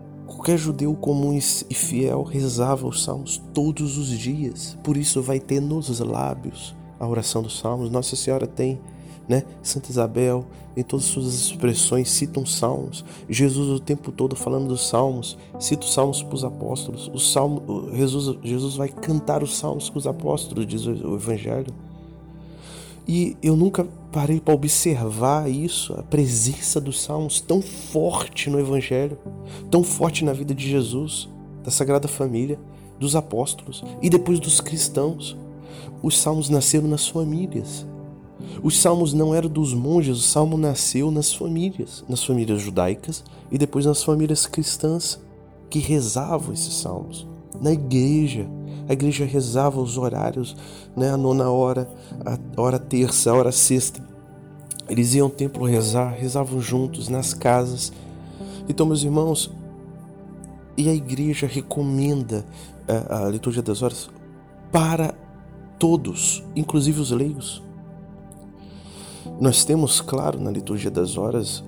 Qualquer 0.44 0.58
judeu 0.58 0.94
comum 0.96 1.38
e 1.38 1.74
fiel 1.74 2.24
rezava 2.24 2.86
os 2.86 3.04
salmos 3.04 3.42
todos 3.54 3.98
os 3.98 4.10
dias. 4.10 4.78
Por 4.84 4.98
isso 4.98 5.22
vai 5.22 5.40
ter 5.40 5.62
nos 5.62 6.00
lábios 6.00 6.76
a 7.00 7.08
oração 7.08 7.42
dos 7.42 7.60
salmos. 7.60 7.90
Nossa 7.90 8.16
Senhora 8.18 8.46
tem, 8.46 8.78
né? 9.28 9.44
Santa 9.62 9.90
Isabel, 9.90 10.46
em 10.76 10.84
todas 10.84 11.06
as 11.06 11.12
suas 11.12 11.34
expressões, 11.34 12.10
citam 12.10 12.46
salmos. 12.46 13.06
Jesus 13.30 13.70
o 13.70 13.80
tempo 13.80 14.12
todo 14.12 14.36
falando 14.36 14.68
dos 14.68 14.88
salmos, 14.88 15.38
cita 15.60 15.86
os 15.86 15.94
salmos 15.94 16.24
para 16.24 16.36
os 16.36 16.44
apóstolos. 16.44 17.10
O 17.14 17.20
salmo, 17.20 17.90
Jesus, 17.94 18.38
Jesus 18.44 18.76
vai 18.76 18.90
cantar 18.90 19.44
os 19.44 19.58
salmos 19.58 19.90
com 19.90 19.98
os 19.98 20.08
apóstolos, 20.08 20.66
diz 20.66 20.86
o 20.86 21.16
Evangelho. 21.16 21.74
E 23.08 23.36
eu 23.44 23.56
nunca 23.56 23.86
parei 24.12 24.40
para 24.40 24.54
observar 24.54 25.50
isso, 25.50 25.94
a 25.94 26.04
presença 26.04 26.80
dos 26.80 27.02
salmos 27.02 27.42
tão 27.42 27.62
forte 27.62 28.50
no 28.50 28.60
Evangelho, 28.60 29.18
tão 29.70 29.84
forte 29.84 30.24
na 30.24 30.32
vida 30.32 30.56
de 30.56 30.70
Jesus, 30.70 31.28
da 31.64 31.72
Sagrada 31.72 32.08
Família, 32.08 32.58
dos 33.00 33.16
apóstolos 33.16 33.84
e 34.02 34.10
depois 34.10 34.40
dos 34.40 34.62
cristãos. 34.62 35.38
Os 36.02 36.18
salmos 36.18 36.50
nasceram 36.50 36.88
nas 36.88 37.08
famílias. 37.08 37.86
Os 38.62 38.80
salmos 38.80 39.14
não 39.14 39.34
eram 39.34 39.50
dos 39.50 39.74
monges, 39.74 40.18
o 40.18 40.22
salmo 40.22 40.58
nasceu 40.58 41.12
nas 41.12 41.34
famílias, 41.34 42.04
nas 42.08 42.24
famílias 42.24 42.62
judaicas 42.62 43.24
e 43.52 43.58
depois 43.58 43.86
nas 43.86 44.04
famílias 44.04 44.46
cristãs 44.46 45.20
que 45.70 45.80
rezavam 45.80 46.54
esses 46.54 46.76
salmos, 46.76 47.28
na 47.60 47.72
igreja 47.72 48.48
a 48.88 48.94
igreja 48.94 49.26
rezava 49.26 49.80
os 49.80 49.98
horários, 49.98 50.56
né? 50.96 51.10
a 51.12 51.18
nona 51.18 51.50
hora, 51.50 51.90
a 52.26 52.62
hora 52.62 52.78
terça, 52.78 53.32
a 53.32 53.34
hora 53.34 53.52
sexta. 53.52 54.04
Eles 54.90 55.14
iam 55.14 55.28
ao 55.28 55.32
templo 55.32 55.66
rezar, 55.66 56.10
rezavam 56.10 56.60
juntos 56.60 57.08
nas 57.08 57.34
casas. 57.34 57.94
Então, 58.68 58.86
meus 58.86 59.04
irmãos, 59.04 59.50
e 60.78 60.90
a 60.90 60.94
igreja 60.94 61.48
recomenda 61.48 62.46
a, 62.88 62.94
é, 62.94 63.26
a 63.26 63.30
liturgia 63.30 63.62
das 63.62 63.82
horas 63.82 64.10
para 64.72 65.14
todos, 65.80 66.44
inclusive 66.56 67.00
os 67.00 67.12
leigos. 67.12 67.64
Nós 69.40 69.64
temos, 69.64 70.02
claro, 70.02 70.40
na 70.40 70.52
liturgia 70.52 70.92
das 70.92 71.18
horas, 71.18 71.64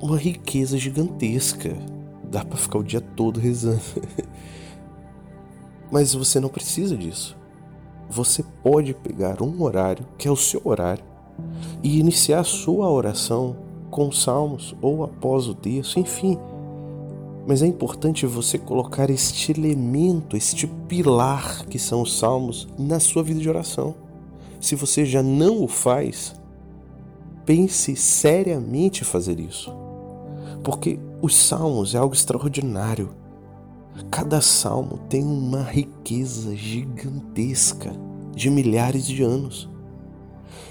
uma 0.00 0.16
riqueza 0.16 0.78
gigantesca. 0.78 1.76
Dá 2.24 2.44
para 2.44 2.56
ficar 2.56 2.78
o 2.78 2.84
dia 2.84 3.00
todo 3.00 3.40
rezando. 3.40 3.80
Mas 5.90 6.14
você 6.14 6.38
não 6.40 6.48
precisa 6.48 6.96
disso. 6.96 7.36
Você 8.08 8.44
pode 8.62 8.94
pegar 8.94 9.42
um 9.42 9.62
horário, 9.62 10.06
que 10.16 10.26
é 10.26 10.30
o 10.30 10.36
seu 10.36 10.60
horário, 10.64 11.04
e 11.82 11.98
iniciar 11.98 12.40
a 12.40 12.44
sua 12.44 12.90
oração 12.90 13.56
com 13.90 14.10
salmos 14.12 14.74
ou 14.80 15.04
após 15.04 15.46
o 15.46 15.54
texto, 15.54 15.98
enfim. 15.98 16.38
Mas 17.46 17.62
é 17.62 17.66
importante 17.66 18.26
você 18.26 18.58
colocar 18.58 19.10
este 19.10 19.52
elemento, 19.52 20.36
este 20.36 20.66
pilar 20.66 21.66
que 21.66 21.78
são 21.78 22.02
os 22.02 22.18
salmos 22.18 22.68
na 22.78 23.00
sua 23.00 23.22
vida 23.22 23.40
de 23.40 23.48
oração. 23.48 23.94
Se 24.60 24.74
você 24.74 25.04
já 25.04 25.22
não 25.22 25.62
o 25.62 25.68
faz, 25.68 26.39
pense 27.50 27.96
seriamente 27.96 29.04
fazer 29.04 29.40
isso. 29.40 29.74
Porque 30.62 31.00
os 31.20 31.34
salmos 31.36 31.96
é 31.96 31.98
algo 31.98 32.14
extraordinário. 32.14 33.10
Cada 34.08 34.40
salmo 34.40 34.98
tem 35.08 35.24
uma 35.24 35.60
riqueza 35.60 36.54
gigantesca 36.54 37.92
de 38.32 38.48
milhares 38.48 39.04
de 39.04 39.24
anos. 39.24 39.68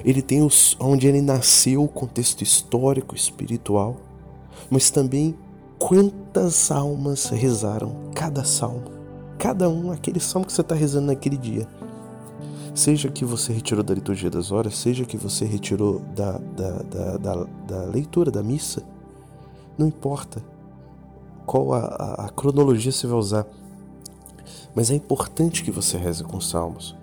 Ele 0.05 0.21
tem 0.21 0.41
os, 0.41 0.77
onde 0.79 1.05
ele 1.05 1.21
nasceu, 1.21 1.83
o 1.83 1.87
contexto 1.89 2.43
histórico, 2.43 3.13
espiritual, 3.13 3.97
mas 4.69 4.89
também 4.89 5.35
quantas 5.77 6.71
almas 6.71 7.25
rezaram 7.25 7.93
cada 8.15 8.45
salmo. 8.45 8.85
Cada 9.37 9.67
um, 9.67 9.91
aquele 9.91 10.21
salmo 10.21 10.47
que 10.47 10.53
você 10.53 10.61
está 10.61 10.75
rezando 10.75 11.07
naquele 11.07 11.35
dia. 11.35 11.67
Seja 12.73 13.09
que 13.09 13.25
você 13.25 13.51
retirou 13.51 13.83
da 13.83 13.93
liturgia 13.93 14.29
das 14.29 14.51
horas, 14.51 14.77
seja 14.77 15.05
que 15.05 15.17
você 15.17 15.45
retirou 15.45 15.99
da, 16.15 16.37
da, 16.37 17.17
da, 17.17 17.45
da, 17.67 17.85
leitura 17.85 18.29
da 18.31 18.43
missa, 18.43 18.83
não 19.77 19.87
importa 19.87 20.43
qual 21.45 21.73
a, 21.73 21.79
a, 21.79 22.25
a 22.25 22.29
cronologia 22.29 22.91
você 22.91 23.07
vai 23.07 23.17
usar. 23.17 23.47
Mas 24.75 24.91
é 24.91 24.95
importante 24.95 25.63
que 25.63 25.71
você 25.71 25.97
reze 25.97 26.23
com 26.23 26.39
salmos. 26.39 26.95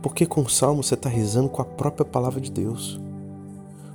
Porque 0.00 0.24
com 0.24 0.48
salmos 0.48 0.86
você 0.86 0.94
está 0.94 1.08
rezando 1.08 1.48
com 1.48 1.60
a 1.60 1.64
própria 1.64 2.04
palavra 2.04 2.40
de 2.40 2.50
Deus. 2.50 3.00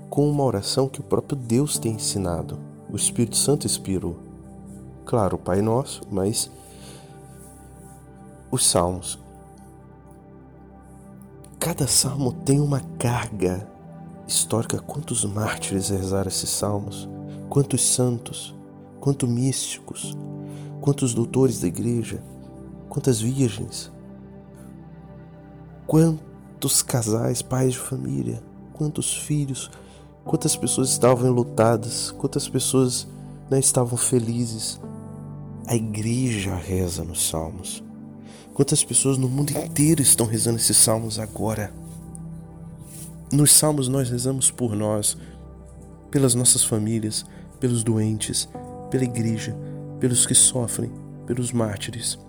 Com 0.09 0.29
uma 0.29 0.43
oração 0.43 0.89
que 0.89 0.99
o 0.99 1.03
próprio 1.03 1.37
Deus 1.37 1.77
tem 1.77 1.93
ensinado. 1.93 2.59
O 2.91 2.97
Espírito 2.97 3.37
Santo 3.37 3.65
inspirou. 3.65 4.17
Claro, 5.05 5.37
o 5.37 5.39
Pai 5.39 5.61
Nosso, 5.61 6.01
mas 6.11 6.51
os 8.51 8.67
salmos. 8.67 9.20
Cada 11.61 11.87
salmo 11.87 12.33
tem 12.33 12.59
uma 12.59 12.81
carga 12.99 13.65
histórica. 14.27 14.79
Quantos 14.79 15.23
mártires 15.23 15.87
rezaram 15.87 16.27
esses 16.27 16.49
salmos? 16.49 17.07
Quantos 17.49 17.85
santos? 17.93 18.53
quanto 19.01 19.27
místicos, 19.27 20.15
quantos 20.79 21.13
doutores 21.13 21.59
da 21.59 21.67
igreja, 21.67 22.23
quantas 22.87 23.19
virgens, 23.19 23.91
quantos 25.87 26.83
casais, 26.83 27.41
pais 27.41 27.73
de 27.73 27.79
família, 27.79 28.41
quantos 28.71 29.17
filhos, 29.17 29.71
quantas 30.23 30.55
pessoas 30.55 30.91
estavam 30.91 31.27
enlutadas, 31.27 32.11
quantas 32.11 32.47
pessoas 32.47 33.07
não 33.49 33.57
né, 33.57 33.59
estavam 33.59 33.97
felizes. 33.97 34.79
A 35.67 35.75
igreja 35.75 36.55
reza 36.55 37.03
nos 37.03 37.27
salmos. 37.27 37.83
Quantas 38.53 38.83
pessoas 38.83 39.17
no 39.17 39.29
mundo 39.29 39.51
inteiro 39.51 40.01
estão 40.01 40.25
rezando 40.25 40.57
esses 40.57 40.75
salmos 40.75 41.17
agora? 41.17 41.73
Nos 43.31 43.53
salmos 43.53 43.87
nós 43.87 44.09
rezamos 44.09 44.51
por 44.51 44.75
nós, 44.75 45.17
pelas 46.11 46.35
nossas 46.35 46.61
famílias, 46.63 47.25
pelos 47.61 47.81
doentes, 47.81 48.49
pela 48.89 49.05
igreja, 49.05 49.55
pelos 50.01 50.25
que 50.25 50.35
sofrem, 50.35 50.91
pelos 51.25 51.53
mártires, 51.53 52.19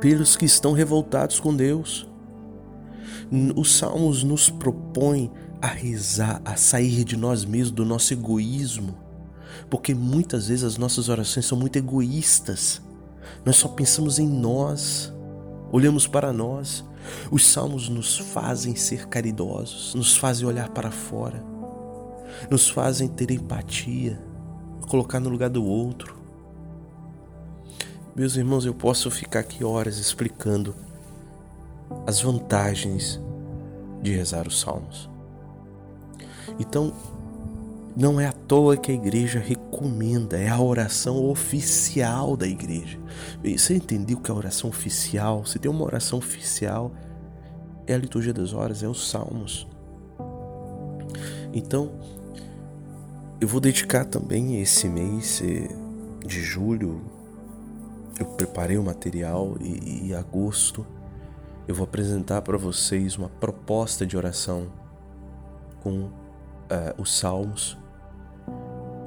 pelos 0.00 0.36
que 0.36 0.44
estão 0.44 0.72
revoltados 0.72 1.38
com 1.38 1.54
Deus. 1.54 2.08
Os 3.54 3.76
salmos 3.76 4.24
nos 4.24 4.50
propõem 4.50 5.30
a 5.62 5.68
rezar, 5.68 6.42
a 6.44 6.56
sair 6.56 7.04
de 7.04 7.16
nós 7.16 7.44
mesmos, 7.44 7.70
do 7.70 7.84
nosso 7.84 8.12
egoísmo, 8.12 8.98
porque 9.70 9.94
muitas 9.94 10.48
vezes 10.48 10.64
as 10.64 10.76
nossas 10.76 11.08
orações 11.08 11.46
são 11.46 11.56
muito 11.56 11.76
egoístas. 11.76 12.82
Nós 13.44 13.54
só 13.56 13.68
pensamos 13.68 14.18
em 14.18 14.26
nós, 14.26 15.12
olhamos 15.72 16.06
para 16.06 16.32
nós. 16.32 16.84
Os 17.30 17.46
salmos 17.46 17.88
nos 17.88 18.18
fazem 18.18 18.76
ser 18.76 19.08
caridosos, 19.08 19.94
nos 19.94 20.16
fazem 20.16 20.46
olhar 20.46 20.68
para 20.68 20.90
fora, 20.90 21.42
nos 22.50 22.68
fazem 22.68 23.08
ter 23.08 23.30
empatia, 23.30 24.20
colocar 24.88 25.18
no 25.18 25.30
lugar 25.30 25.48
do 25.48 25.64
outro. 25.64 26.18
Meus 28.14 28.36
irmãos, 28.36 28.66
eu 28.66 28.74
posso 28.74 29.10
ficar 29.10 29.40
aqui 29.40 29.64
horas 29.64 29.98
explicando 29.98 30.74
as 32.06 32.20
vantagens 32.20 33.20
de 34.02 34.12
rezar 34.12 34.46
os 34.46 34.60
salmos. 34.60 35.08
Então, 36.58 36.92
não 38.00 38.18
é 38.18 38.26
à 38.26 38.32
toa 38.32 38.78
que 38.78 38.90
a 38.90 38.94
igreja 38.94 39.38
recomenda, 39.38 40.38
é 40.38 40.48
a 40.48 40.58
oração 40.58 41.22
oficial 41.28 42.34
da 42.34 42.46
igreja. 42.46 42.98
Você 43.44 43.76
entendeu 43.76 44.16
que 44.18 44.30
a 44.30 44.34
oração 44.34 44.70
oficial, 44.70 45.44
se 45.44 45.58
tem 45.58 45.70
uma 45.70 45.84
oração 45.84 46.18
oficial, 46.18 46.92
é 47.86 47.92
a 47.92 47.98
liturgia 47.98 48.32
das 48.32 48.54
horas, 48.54 48.82
é 48.82 48.88
os 48.88 49.10
salmos. 49.10 49.68
Então, 51.52 51.92
eu 53.38 53.46
vou 53.46 53.60
dedicar 53.60 54.06
também 54.06 54.62
esse 54.62 54.88
mês 54.88 55.42
eh, 55.44 55.68
de 56.26 56.40
julho. 56.42 57.02
Eu 58.18 58.24
preparei 58.24 58.78
o 58.78 58.82
material 58.82 59.56
e, 59.60 60.06
em 60.06 60.14
agosto 60.14 60.86
eu 61.68 61.74
vou 61.74 61.84
apresentar 61.84 62.42
para 62.42 62.58
vocês 62.58 63.16
uma 63.16 63.28
proposta 63.28 64.04
de 64.04 64.16
oração 64.16 64.72
com 65.80 66.06
uh, 66.06 66.10
os 66.98 67.16
salmos, 67.16 67.78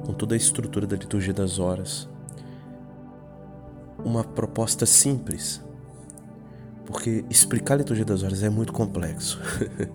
com 0.04 0.12
toda 0.12 0.34
a 0.34 0.36
estrutura 0.36 0.86
da 0.86 0.96
liturgia 0.96 1.32
das 1.32 1.58
horas. 1.58 2.08
Uma 4.04 4.22
proposta 4.22 4.84
simples, 4.84 5.62
porque 6.84 7.24
explicar 7.30 7.74
a 7.74 7.78
liturgia 7.78 8.04
das 8.04 8.22
horas 8.22 8.42
é 8.42 8.50
muito 8.50 8.72
complexo. 8.72 9.40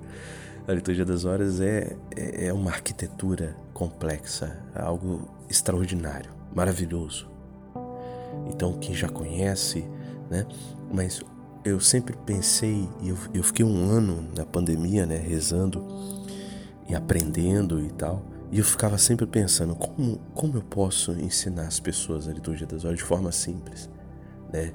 a 0.68 0.74
liturgia 0.74 1.06
das 1.06 1.26
horas 1.26 1.60
é, 1.60 1.96
é, 2.16 2.48
é 2.48 2.54
uma 2.54 2.72
arquitetura 2.72 3.56
complexa, 3.74 4.60
algo 4.76 5.30
extraordinário, 5.50 6.32
maravilhoso. 6.54 7.30
Então, 8.48 8.74
quem 8.74 8.96
já 8.96 9.08
conhece, 9.08 9.86
né? 10.30 10.46
Mas 10.92 11.22
eu 11.64 11.80
sempre 11.80 12.16
pensei, 12.26 12.88
e 13.02 13.10
eu, 13.10 13.18
eu 13.34 13.44
fiquei 13.44 13.66
um 13.66 13.90
ano 13.90 14.28
na 14.36 14.46
pandemia, 14.46 15.06
né, 15.06 15.18
rezando 15.18 15.86
e 16.88 16.96
aprendendo 16.96 17.80
e 17.80 17.90
tal, 17.92 18.24
e 18.52 18.60
eu 18.60 18.66
ficava 18.66 18.98
sempre 18.98 19.26
pensando 19.26 19.76
como, 19.76 20.18
como 20.34 20.58
eu 20.58 20.64
posso 20.64 21.12
ensinar 21.14 21.68
as 21.68 21.80
pessoas 21.80 22.28
a 22.28 22.34
liturgia 22.34 22.66
das 22.66 22.84
horas 22.84 22.98
de 22.98 23.04
forma 23.04 23.32
simples, 23.32 23.90
né? 24.52 24.74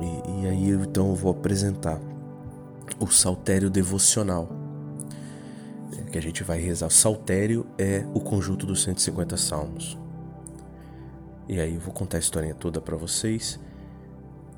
E, 0.00 0.42
e 0.42 0.46
aí 0.46 0.70
então 0.70 1.08
eu 1.08 1.14
vou 1.14 1.32
apresentar 1.32 2.00
o 3.00 3.06
saltério 3.08 3.70
devocional 3.70 4.48
que 6.08 6.18
a 6.18 6.22
gente 6.22 6.42
vai 6.42 6.58
rezar. 6.58 6.86
O 6.86 6.90
saltério 6.90 7.66
é 7.76 8.04
o 8.14 8.20
conjunto 8.20 8.66
dos 8.66 8.82
150 8.82 9.36
salmos. 9.36 9.98
E 11.48 11.60
aí 11.60 11.74
eu 11.74 11.80
vou 11.80 11.92
contar 11.92 12.18
a 12.18 12.20
historinha 12.20 12.54
toda 12.54 12.80
para 12.80 12.96
vocês. 12.96 13.58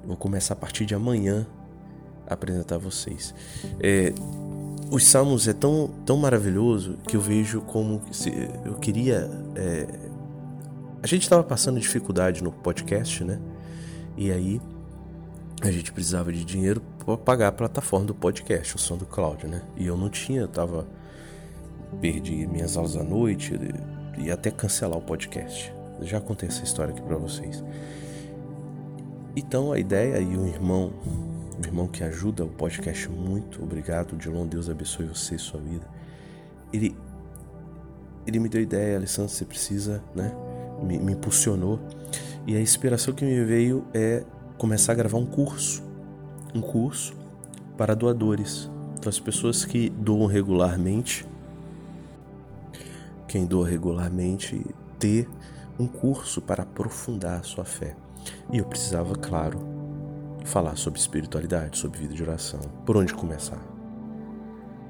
Vou 0.05 0.17
começar 0.17 0.55
a 0.55 0.57
partir 0.57 0.87
de 0.87 0.95
amanhã 0.95 1.47
a 2.27 2.35
apresentar 2.35 2.77
a 2.77 2.79
vocês. 2.79 3.35
É, 3.81 4.13
os 4.91 5.07
salmos 5.07 5.47
é 5.47 5.53
tão, 5.53 5.89
tão 6.05 6.17
maravilhoso 6.17 6.99
que 7.07 7.17
eu 7.17 7.21
vejo 7.21 7.61
como 7.61 8.03
se 8.11 8.31
eu 8.65 8.75
queria. 8.75 9.31
É, 9.55 9.87
a 11.03 11.07
gente 11.07 11.23
estava 11.23 11.45
passando 11.45 11.79
dificuldade 11.79 12.43
no 12.43 12.51
podcast, 12.51 13.23
né? 13.23 13.41
E 14.17 14.33
aí 14.33 14.61
a 15.63 15.71
gente 15.71 15.93
precisava 15.93 16.33
de 16.33 16.45
dinheiro 16.45 16.83
para 16.99 17.17
pagar 17.17 17.49
a 17.49 17.53
plataforma 17.53 18.07
do 18.07 18.15
podcast, 18.15 18.75
o 18.75 18.79
som 18.79 18.97
do 18.97 19.07
Cláudio, 19.07 19.49
né? 19.49 19.63
E 19.77 19.87
eu 19.87 19.97
não 19.97 20.11
tinha, 20.11 20.41
eu 20.41 20.49
tava 20.49 20.87
perdi 22.01 22.47
minhas 22.47 22.77
aulas 22.77 22.97
à 22.97 23.03
noite 23.03 23.59
e 24.19 24.31
até 24.31 24.51
cancelar 24.51 24.99
o 24.99 25.03
podcast. 25.03 25.73
Já 26.03 26.21
contei 26.21 26.49
essa 26.49 26.65
história 26.65 26.93
aqui 26.93 27.03
para 27.03 27.17
vocês. 27.17 27.63
Então 29.37 29.73
a 29.73 29.79
ideia 29.79 30.19
e 30.19 30.37
um 30.37 30.47
irmão, 30.47 30.93
um 31.61 31.65
irmão 31.67 31.87
que 31.87 32.03
ajuda 32.03 32.45
o 32.45 32.49
podcast 32.49 33.09
muito, 33.09 33.63
obrigado, 33.63 34.17
Dilon, 34.17 34.47
Deus 34.47 34.71
abençoe 34.71 35.07
você 35.07 35.35
e 35.35 35.39
sua 35.39 35.61
vida. 35.61 35.87
Ele 36.73 36.97
ele 38.27 38.39
me 38.39 38.49
deu 38.49 38.61
ideia, 38.61 38.97
Alessandro, 38.97 39.31
você 39.31 39.45
precisa, 39.45 40.03
né? 40.15 40.33
Me, 40.83 40.99
me 40.99 41.13
impulsionou. 41.13 41.81
E 42.47 42.57
a 42.57 42.61
inspiração 42.61 43.13
que 43.15 43.25
me 43.25 43.45
veio 43.45 43.85
é 43.93 44.25
começar 44.57 44.93
a 44.93 44.95
gravar 44.95 45.19
um 45.19 45.27
curso. 45.27 45.83
Um 46.55 46.61
curso 46.61 47.15
para 47.77 47.95
doadores. 47.95 48.71
Então, 48.99 49.09
as 49.09 49.19
pessoas 49.19 49.65
que 49.65 49.91
doam 49.91 50.27
regularmente, 50.27 51.27
quem 53.27 53.47
doa 53.47 53.67
regularmente, 53.67 54.65
ter 54.99 55.29
um 55.79 55.87
curso 55.87 56.43
para 56.43 56.63
aprofundar 56.63 57.41
a 57.41 57.43
sua 57.43 57.65
fé. 57.65 57.97
E 58.53 58.59
eu 58.59 58.67
precisava, 58.67 59.15
claro, 59.15 59.59
falar 60.45 60.77
sobre 60.77 60.99
espiritualidade, 60.99 61.79
sobre 61.79 62.01
vida 62.01 62.15
de 62.15 62.23
oração. 62.23 62.61
Por 62.85 62.97
onde 62.97 63.15
começar? 63.15 63.61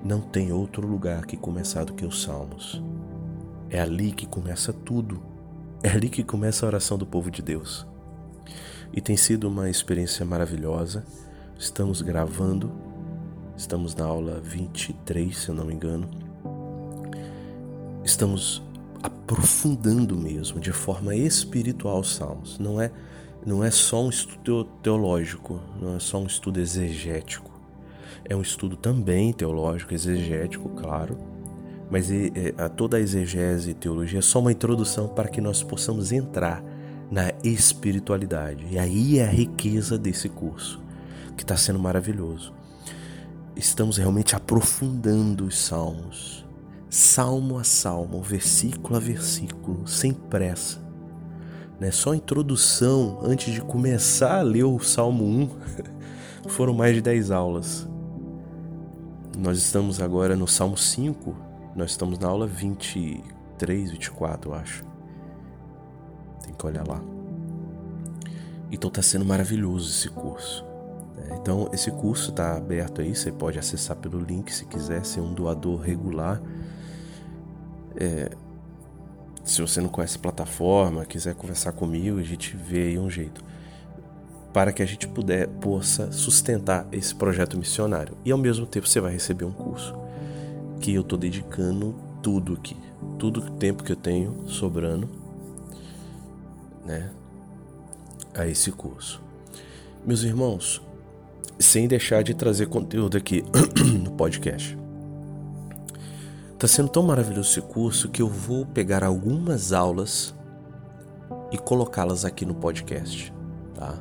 Não 0.03 0.21
tem 0.21 0.53
outro 0.53 0.87
lugar 0.87 1.27
que 1.27 1.37
começar 1.37 1.85
do 1.85 1.93
que 1.93 2.07
os 2.07 2.23
Salmos. 2.23 2.83
É 3.69 3.81
ali 3.81 4.13
que 4.13 4.27
começa 4.27 4.73
tudo. 4.73 5.23
É 5.83 5.89
ali 5.89 6.09
que 6.09 6.25
começa 6.25 6.65
a 6.65 6.69
oração 6.69 6.97
do 6.97 7.07
povo 7.07 7.31
de 7.31 7.43
Deus. 7.43 7.87
E 8.93 9.01
tem 9.01 9.17
sido 9.17 9.49
uma 9.49 9.71
experiência 9.71 10.25
maravilhosa. 10.25 11.05
Estamos 11.59 12.03
gravando, 12.03 12.73
estamos 13.57 13.95
na 13.95 14.05
aula 14.05 14.41
23, 14.41 15.37
se 15.37 15.49
eu 15.51 15.55
não 15.55 15.67
me 15.67 15.75
engano. 15.75 16.09
Estamos 18.03 18.63
aprofundando 19.03 20.17
mesmo, 20.17 20.59
de 20.59 20.73
forma 20.73 21.15
espiritual, 21.15 22.01
os 22.01 22.15
salmos. 22.15 22.59
Não 22.59 22.81
é, 22.81 22.91
não 23.45 23.65
é 23.65 23.71
só 23.71 24.05
um 24.05 24.11
estudo 24.11 24.65
teológico, 24.83 25.61
não 25.81 25.97
é 25.97 25.99
só 25.99 26.19
um 26.19 26.27
estudo 26.27 26.61
exegético. 26.61 27.51
É 28.29 28.37
um 28.37 28.43
estudo 28.43 28.77
também 28.77 29.33
teológico, 29.33 29.95
exegético, 29.95 30.69
claro, 30.71 31.19
mas 31.91 32.11
é, 32.11 32.31
é, 32.57 32.69
toda 32.69 32.97
a 32.97 33.01
exegese 33.01 33.71
e 33.71 33.75
teologia 33.75 34.21
é 34.21 34.23
só 34.23 34.39
uma 34.39 34.53
introdução 34.53 35.09
para 35.09 35.29
que 35.29 35.41
nós 35.41 35.63
possamos 35.63 36.13
entrar 36.13 36.63
na 37.11 37.33
espiritualidade. 37.43 38.65
E 38.71 38.79
aí 38.79 39.19
é 39.19 39.25
a 39.25 39.31
riqueza 39.31 39.99
desse 39.99 40.29
curso, 40.29 40.81
que 41.37 41.43
está 41.43 41.57
sendo 41.57 41.81
maravilhoso. 41.81 42.53
Estamos 43.57 43.97
realmente 43.97 44.37
aprofundando 44.37 45.47
os 45.47 45.59
salmos, 45.59 46.47
salmo 46.89 47.59
a 47.59 47.65
salmo, 47.65 48.23
versículo 48.23 48.97
a 48.97 49.01
versículo, 49.01 49.89
sem 49.89 50.13
pressa. 50.13 50.90
Né? 51.81 51.91
Só 51.91 52.13
a 52.13 52.17
introdução, 52.17 53.19
antes 53.23 53.53
de 53.53 53.61
começar 53.61 54.39
a 54.39 54.43
ler 54.43 54.65
o 54.65 54.79
Salmo 54.79 55.25
1, 55.25 55.49
foram 56.49 56.75
mais 56.75 56.95
de 56.95 57.01
10 57.01 57.31
aulas. 57.31 57.89
Nós 59.37 59.59
estamos 59.59 60.01
agora 60.01 60.37
no 60.37 60.47
Salmo 60.47 60.77
5, 60.77 61.35
nós 61.75 61.93
estamos 61.93 62.19
na 62.19 62.29
aula 62.29 62.47
23, 62.47 63.91
24, 63.91 64.51
eu 64.51 64.55
acho 64.55 64.91
que 66.61 66.67
olhar 66.67 66.87
lá. 66.87 67.03
Então 68.71 68.89
está 68.89 69.03
sendo 69.03 69.25
maravilhoso 69.25 69.89
esse 69.91 70.09
curso. 70.11 70.65
Né? 71.17 71.39
Então 71.41 71.69
esse 71.73 71.91
curso 71.91 72.31
está 72.31 72.57
aberto 72.57 73.01
aí, 73.01 73.17
você 73.17 73.33
pode 73.33 73.59
acessar 73.59 73.97
pelo 73.97 74.21
link 74.21 74.53
se 74.53 74.67
quiser 74.67 75.05
ser 75.05 75.21
um 75.21 75.33
doador 75.33 75.81
regular. 75.81 76.41
É, 77.97 78.31
se 79.51 79.61
você 79.61 79.81
não 79.81 79.89
conhece 79.89 80.17
a 80.17 80.21
plataforma, 80.21 81.05
quiser 81.05 81.35
conversar 81.35 81.73
comigo, 81.73 82.19
a 82.19 82.23
gente 82.23 82.57
vê 82.57 82.83
aí 82.83 82.99
um 82.99 83.11
jeito 83.11 83.43
para 84.53 84.73
que 84.73 84.81
a 84.81 84.87
gente 84.87 85.09
puder 85.09 85.49
possa 85.49 86.13
sustentar 86.13 86.87
esse 86.93 87.13
projeto 87.13 87.59
missionário. 87.59 88.17
E 88.25 88.31
ao 88.31 88.39
mesmo 88.39 88.65
tempo 88.65 88.87
você 88.87 89.01
vai 89.01 89.13
receber 89.13 89.45
um 89.45 89.53
curso 89.53 89.93
que 90.81 90.95
eu 90.95 91.03
estou 91.03 91.19
dedicando 91.19 91.97
tudo 92.23 92.55
aqui, 92.55 92.77
todo 93.19 93.39
o 93.41 93.51
tempo 93.51 93.83
que 93.83 93.91
eu 93.91 93.97
tenho 93.97 94.49
sobrando 94.49 95.09
né, 96.85 97.11
a 98.33 98.47
esse 98.47 98.71
curso. 98.71 99.21
Meus 100.07 100.23
irmãos, 100.23 100.81
sem 101.59 101.89
deixar 101.89 102.23
de 102.23 102.35
trazer 102.35 102.67
conteúdo 102.67 103.17
aqui 103.17 103.43
no 104.01 104.13
podcast. 104.13 104.80
Tá 106.61 106.69
sendo 106.69 106.91
tão 106.91 107.03
maravilhoso 107.03 107.53
esse 107.53 107.63
curso 107.63 108.11
que 108.11 108.21
eu 108.21 108.29
vou 108.29 108.67
pegar 108.67 109.03
algumas 109.03 109.73
aulas 109.73 110.35
e 111.51 111.57
colocá-las 111.57 112.27
aqui 112.27 112.45
no 112.45 112.55
podcast, 112.55 113.33
tá? 113.75 113.95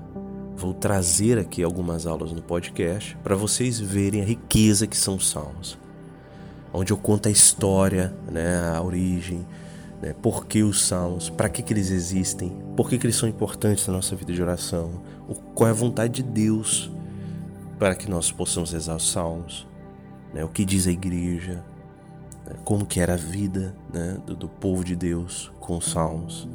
Vou 0.57 0.73
trazer 0.73 1.39
aqui 1.39 1.63
algumas 1.63 2.05
aulas 2.05 2.33
no 2.33 2.41
podcast 2.41 3.15
para 3.23 3.33
vocês 3.33 3.79
verem 3.79 4.21
a 4.21 4.25
riqueza 4.25 4.85
que 4.85 4.97
são 4.97 5.15
os 5.15 5.29
salmos. 5.29 5.79
Onde 6.73 6.91
eu 6.91 6.97
conto 6.97 7.29
a 7.29 7.31
história, 7.31 8.13
né, 8.29 8.73
a 8.75 8.81
origem, 8.81 9.47
né, 10.01 10.13
por 10.21 10.45
que 10.45 10.61
os 10.61 10.85
salmos, 10.85 11.29
para 11.29 11.47
que, 11.47 11.63
que 11.63 11.71
eles 11.71 11.89
existem, 11.89 12.51
por 12.75 12.89
que, 12.89 12.97
que 12.97 13.05
eles 13.05 13.15
são 13.15 13.29
importantes 13.29 13.87
na 13.87 13.93
nossa 13.93 14.17
vida 14.17 14.33
de 14.33 14.41
oração, 14.41 15.01
qual 15.55 15.69
é 15.69 15.71
a 15.71 15.73
vontade 15.73 16.21
de 16.21 16.23
Deus 16.23 16.91
para 17.79 17.95
que 17.95 18.11
nós 18.11 18.33
possamos 18.33 18.73
rezar 18.73 18.97
os 18.97 19.09
salmos, 19.09 19.65
né, 20.33 20.43
o 20.43 20.49
que 20.49 20.65
diz 20.65 20.87
a 20.87 20.91
igreja, 20.91 21.63
como 22.63 22.85
que 22.85 22.99
era 22.99 23.13
a 23.13 23.17
vida 23.17 23.75
né, 23.93 24.17
do, 24.25 24.35
do 24.35 24.49
povo 24.49 24.83
de 24.83 24.95
Deus 24.95 25.51
com 25.59 25.77
os 25.77 25.91
salmos, 25.91 26.47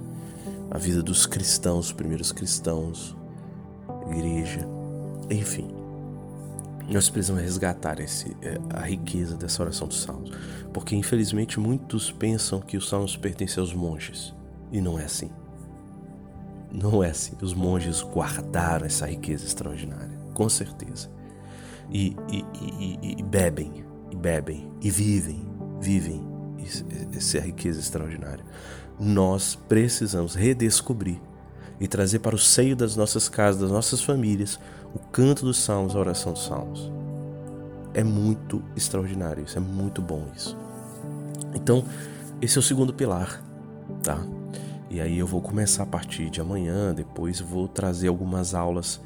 a 0.70 0.78
vida 0.78 1.02
dos 1.02 1.26
cristãos, 1.26 1.86
os 1.86 1.92
primeiros 1.92 2.32
cristãos, 2.32 3.16
igreja, 4.10 4.66
enfim. 5.30 5.68
Nós 6.88 7.08
precisamos 7.08 7.42
resgatar 7.42 7.98
esse, 8.00 8.36
é, 8.42 8.58
a 8.74 8.80
riqueza 8.80 9.36
dessa 9.36 9.62
oração 9.62 9.88
dos 9.88 10.02
salmos. 10.02 10.30
Porque 10.72 10.94
infelizmente 10.94 11.58
muitos 11.58 12.10
pensam 12.10 12.60
que 12.60 12.76
os 12.76 12.88
salmos 12.88 13.16
pertencem 13.16 13.60
aos 13.60 13.72
monges. 13.72 14.34
E 14.70 14.80
não 14.80 14.98
é 14.98 15.04
assim. 15.04 15.30
Não 16.70 17.02
é 17.02 17.10
assim. 17.10 17.34
Os 17.40 17.54
monges 17.54 18.02
guardaram 18.02 18.84
essa 18.84 19.06
riqueza 19.06 19.46
extraordinária, 19.46 20.18
com 20.34 20.48
certeza. 20.48 21.08
E, 21.90 22.16
e, 22.30 22.44
e, 22.60 23.14
e 23.18 23.22
bebem, 23.22 23.84
e 24.10 24.16
bebem, 24.16 24.70
e 24.82 24.90
vivem, 24.90 25.53
vivem 25.80 26.22
essa 27.16 27.40
riqueza 27.40 27.80
extraordinária. 27.80 28.44
Nós 28.98 29.54
precisamos 29.68 30.34
redescobrir 30.34 31.20
e 31.80 31.88
trazer 31.88 32.20
para 32.20 32.34
o 32.34 32.38
seio 32.38 32.76
das 32.76 32.96
nossas 32.96 33.28
casas, 33.28 33.60
das 33.60 33.70
nossas 33.70 34.02
famílias, 34.02 34.58
o 34.94 34.98
canto 34.98 35.44
dos 35.44 35.58
salmos, 35.58 35.94
a 35.94 35.98
oração 35.98 36.32
dos 36.32 36.44
salmos. 36.44 36.90
É 37.92 38.02
muito 38.02 38.62
extraordinário 38.76 39.44
isso, 39.44 39.58
é 39.58 39.60
muito 39.60 40.00
bom 40.00 40.26
isso. 40.34 40.56
Então, 41.54 41.84
esse 42.40 42.56
é 42.58 42.60
o 42.60 42.62
segundo 42.62 42.92
pilar, 42.92 43.42
tá? 44.02 44.24
E 44.90 45.00
aí 45.00 45.18
eu 45.18 45.26
vou 45.26 45.40
começar 45.40 45.82
a 45.82 45.86
partir 45.86 46.30
de 46.30 46.40
amanhã, 46.40 46.94
depois 46.94 47.40
vou 47.40 47.66
trazer 47.66 48.08
algumas 48.08 48.54
aulas, 48.54 49.00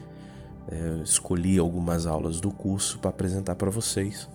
é, 0.71 1.03
escolhi 1.03 1.59
algumas 1.59 2.07
aulas 2.07 2.41
do 2.41 2.51
curso 2.51 2.99
para 2.99 3.11
apresentar 3.11 3.55
para 3.55 3.71
vocês, 3.71 4.29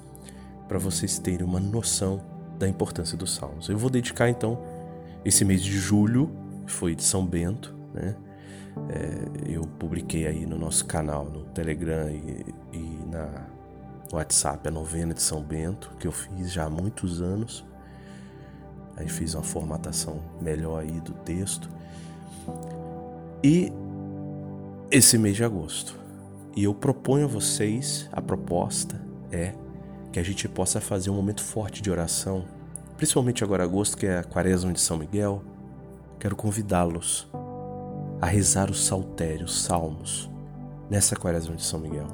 para 0.67 0.79
vocês 0.79 1.19
terem 1.19 1.45
uma 1.45 1.59
noção 1.59 2.21
da 2.57 2.67
importância 2.67 3.17
dos 3.17 3.33
salmos. 3.35 3.69
Eu 3.69 3.77
vou 3.77 3.89
dedicar 3.89 4.29
então 4.29 4.59
esse 5.25 5.43
mês 5.45 5.61
de 5.61 5.77
julho, 5.77 6.29
foi 6.65 6.95
de 6.95 7.03
São 7.03 7.25
Bento, 7.25 7.75
né? 7.93 8.15
É, 8.89 9.53
eu 9.53 9.61
publiquei 9.61 10.25
aí 10.25 10.45
no 10.45 10.57
nosso 10.57 10.85
canal, 10.85 11.25
no 11.25 11.43
Telegram 11.45 12.09
e, 12.09 12.45
e 12.71 12.99
na 13.07 13.47
WhatsApp 14.11 14.67
a 14.67 14.71
novena 14.71 15.13
de 15.13 15.21
São 15.21 15.41
Bento, 15.41 15.91
que 15.99 16.07
eu 16.07 16.11
fiz 16.11 16.51
já 16.51 16.65
há 16.65 16.69
muitos 16.69 17.21
anos. 17.21 17.63
Aí 18.95 19.07
fiz 19.07 19.33
uma 19.33 19.43
formatação 19.43 20.21
melhor 20.41 20.81
aí 20.81 20.99
do 21.01 21.13
texto. 21.13 21.69
E 23.43 23.71
esse 24.91 25.17
mês 25.17 25.35
de 25.35 25.43
agosto. 25.43 25.97
E 26.55 26.63
eu 26.63 26.73
proponho 26.73 27.25
a 27.25 27.27
vocês, 27.27 28.07
a 28.11 28.21
proposta 28.21 29.01
é 29.31 29.53
que 30.13 30.19
a 30.19 30.23
gente 30.23 30.47
possa 30.47 30.79
fazer 30.79 31.09
um 31.09 31.15
momento 31.15 31.41
forte 31.43 31.81
de 31.81 31.89
oração, 31.89 32.45
principalmente 32.95 33.43
agora 33.43 33.63
agosto, 33.63 33.97
que 33.97 34.05
é 34.05 34.19
a 34.19 34.23
quaresma 34.23 34.71
de 34.71 34.79
São 34.79 34.95
Miguel. 34.95 35.43
Quero 36.19 36.35
convidá-los 36.35 37.27
a 38.21 38.27
rezar 38.27 38.69
os 38.69 38.85
saltérios, 38.85 39.63
salmos, 39.63 40.29
nessa 40.87 41.15
quaresma 41.15 41.55
de 41.55 41.63
São 41.63 41.79
Miguel. 41.79 42.05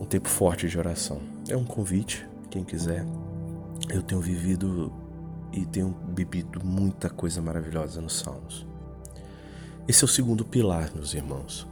Um 0.00 0.04
tempo 0.04 0.28
forte 0.28 0.68
de 0.68 0.78
oração. 0.78 1.20
É 1.48 1.56
um 1.56 1.64
convite, 1.64 2.24
quem 2.48 2.62
quiser. 2.62 3.04
Eu 3.90 4.00
tenho 4.00 4.20
vivido 4.20 4.92
e 5.52 5.66
tenho 5.66 5.88
bebido 5.88 6.64
muita 6.64 7.10
coisa 7.10 7.42
maravilhosa 7.42 8.00
nos 8.00 8.20
salmos. 8.20 8.64
Esse 9.88 10.04
é 10.04 10.06
o 10.06 10.08
segundo 10.08 10.44
pilar, 10.44 10.92
meus 10.94 11.12
irmãos. 11.12 11.66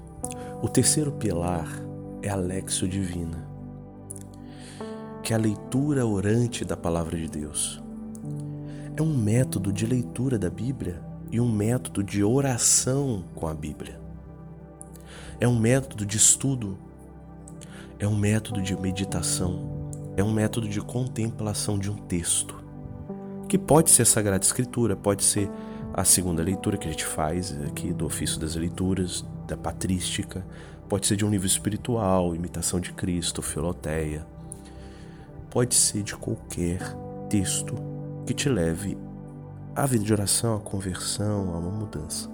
O 0.61 0.69
terceiro 0.69 1.13
pilar 1.13 1.69
é 2.23 2.29
a 2.29 2.37
Lexio 2.37 2.89
Divina, 2.89 3.44
que 5.25 5.33
é 5.33 5.37
a 5.37 5.41
leitura 5.41 6.05
orante 6.05 6.67
da 6.67 6.77
palavra 6.77 7.17
de 7.17 7.27
Deus. 7.27 7.83
É 8.95 9.01
um 9.01 9.17
método 9.17 9.73
de 9.73 9.87
leitura 9.87 10.39
da 10.39 10.51
Bíblia 10.51 11.03
e 11.33 11.41
um 11.41 11.51
método 11.51 12.05
de 12.05 12.23
oração 12.23 13.25
com 13.35 13.49
a 13.49 13.55
Bíblia. 13.55 13.99
É 15.41 15.49
um 15.49 15.59
método 15.59 16.05
de 16.05 16.19
estudo, 16.19 16.77
é 17.99 18.07
um 18.07 18.15
método 18.15 18.61
de 18.61 18.77
meditação, 18.77 19.91
é 20.15 20.23
um 20.23 20.31
método 20.31 20.69
de 20.69 20.83
contemplação 20.83 21.79
de 21.79 21.91
um 21.91 21.97
texto, 21.97 22.63
que 23.49 23.57
pode 23.57 23.91
ser 23.91 24.03
a 24.03 24.07
Sagrada 24.07 24.45
Escritura, 24.45 24.95
pode 24.95 25.25
ser 25.25 25.51
a 25.95 26.05
segunda 26.05 26.43
leitura 26.43 26.77
que 26.77 26.87
a 26.87 26.91
gente 26.91 27.07
faz 27.07 27.57
aqui 27.63 27.95
do 27.95 28.05
ofício 28.05 28.39
das 28.39 28.57
leituras, 28.57 29.25
da 29.47 29.57
patrística, 29.57 30.47
pode 30.87 31.07
ser 31.07 31.17
de 31.17 31.25
um 31.25 31.31
livro 31.31 31.47
espiritual, 31.47 32.35
imitação 32.35 32.79
de 32.79 32.93
Cristo, 32.93 33.41
filoteia, 33.41 34.34
pode 35.55 35.77
ser 35.77 36.03
de 36.03 36.17
qualquer 36.17 36.81
texto 37.31 37.77
que 38.27 38.35
te 38.35 38.49
leve 38.49 38.99
a 39.77 39.87
vida 39.87 40.05
de 40.05 40.13
oração, 40.13 40.57
a 40.57 40.61
conversão, 40.61 41.55
a 41.55 41.59
uma 41.59 41.71
mudança. 41.71 42.29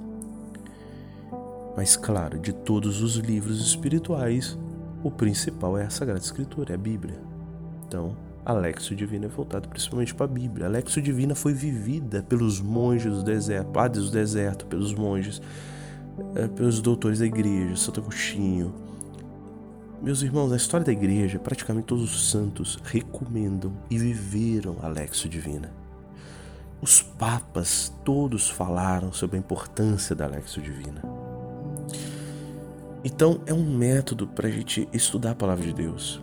Mas, 1.76 1.98
claro, 1.98 2.38
de 2.38 2.54
todos 2.54 3.02
os 3.02 3.16
livros 3.16 3.60
espirituais, 3.60 4.58
o 5.04 5.10
principal 5.10 5.76
é 5.76 5.84
a 5.84 5.90
Sagrada 5.90 6.20
Escritura, 6.20 6.72
é 6.72 6.74
a 6.76 6.78
Bíblia. 6.78 7.20
Então, 7.86 8.16
a 8.42 8.54
Lexio 8.54 8.96
Divina 8.96 9.26
é 9.26 9.28
voltado 9.28 9.68
principalmente 9.68 10.14
para 10.14 10.24
a 10.24 10.28
Bíblia. 10.28 10.66
A 10.66 10.70
Lexio 10.70 11.02
Divina 11.02 11.34
foi 11.34 11.52
vivida 11.52 12.22
pelos 12.22 12.58
monges 12.58 13.12
do 13.12 13.22
deserto, 13.22 13.70
padres 13.70 14.06
do 14.06 14.12
deserto, 14.12 14.64
pelos 14.64 14.94
monges, 14.94 15.42
eh, 16.36 16.48
pelos 16.48 16.80
doutores 16.80 17.18
da 17.18 17.26
igreja, 17.26 17.76
Santo 17.76 18.00
Agostinho. 18.00 18.89
Meus 20.02 20.22
irmãos, 20.22 20.48
na 20.48 20.56
história 20.56 20.86
da 20.86 20.92
igreja, 20.92 21.38
praticamente 21.38 21.88
todos 21.88 22.04
os 22.04 22.30
santos 22.30 22.78
recomendam 22.84 23.70
e 23.90 23.98
viveram 23.98 24.78
a 24.80 24.88
Lexio 24.88 25.28
Divina. 25.28 25.70
Os 26.80 27.02
papas 27.02 27.92
todos 28.02 28.48
falaram 28.48 29.12
sobre 29.12 29.36
a 29.36 29.38
importância 29.38 30.16
da 30.16 30.26
Lexio 30.26 30.62
Divina. 30.62 31.02
Então 33.04 33.42
é 33.44 33.52
um 33.52 33.62
método 33.62 34.26
para 34.26 34.48
a 34.48 34.50
gente 34.50 34.88
estudar 34.90 35.32
a 35.32 35.34
palavra 35.34 35.66
de 35.66 35.74
Deus. 35.74 36.22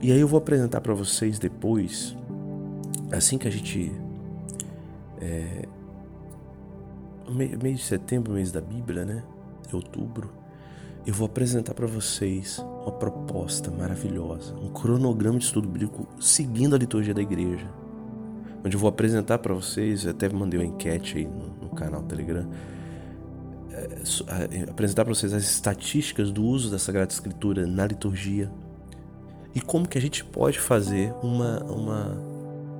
E 0.00 0.12
aí 0.12 0.20
eu 0.20 0.28
vou 0.28 0.38
apresentar 0.38 0.80
para 0.80 0.94
vocês 0.94 1.36
depois, 1.36 2.16
assim 3.10 3.38
que 3.38 3.48
a 3.48 3.50
gente. 3.50 3.92
É, 5.20 5.66
mês 7.60 7.80
de 7.80 7.84
setembro, 7.84 8.34
mês 8.34 8.52
da 8.52 8.60
Bíblia, 8.60 9.04
né? 9.04 9.24
Outubro. 9.72 10.45
Eu 11.06 11.14
vou 11.14 11.26
apresentar 11.26 11.72
para 11.72 11.86
vocês 11.86 12.58
uma 12.58 12.92
proposta 12.92 13.70
maravilhosa, 13.70 14.54
um 14.56 14.68
cronograma 14.68 15.38
de 15.38 15.44
estudo 15.44 15.68
bíblico 15.68 16.08
seguindo 16.20 16.74
a 16.74 16.78
liturgia 16.78 17.14
da 17.14 17.22
igreja 17.22 17.66
onde 18.66 18.74
eu 18.74 18.80
vou 18.80 18.88
apresentar 18.88 19.38
para 19.38 19.54
vocês, 19.54 20.04
até 20.08 20.28
mandei 20.28 20.58
uma 20.58 20.66
enquete 20.66 21.18
aí 21.18 21.24
no, 21.24 21.68
no 21.68 21.70
canal 21.70 22.02
Telegram, 22.02 22.48
é, 23.70 24.68
apresentar 24.68 25.04
para 25.04 25.14
vocês 25.14 25.32
as 25.32 25.44
estatísticas 25.44 26.32
do 26.32 26.44
uso 26.44 26.68
da 26.68 26.78
Sagrada 26.78 27.12
Escritura 27.12 27.64
na 27.64 27.86
liturgia 27.86 28.50
e 29.54 29.60
como 29.60 29.86
que 29.86 29.96
a 29.96 30.00
gente 30.00 30.24
pode 30.24 30.58
fazer 30.58 31.14
uma, 31.22 31.62
uma, 31.62 32.20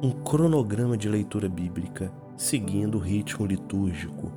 um 0.03 0.11
cronograma 0.11 0.97
de 0.97 1.09
leitura 1.09 1.49
bíblica 1.49 2.11
seguindo 2.37 2.97
o 2.97 3.01
ritmo 3.01 3.47
litúrgico, 3.47 4.33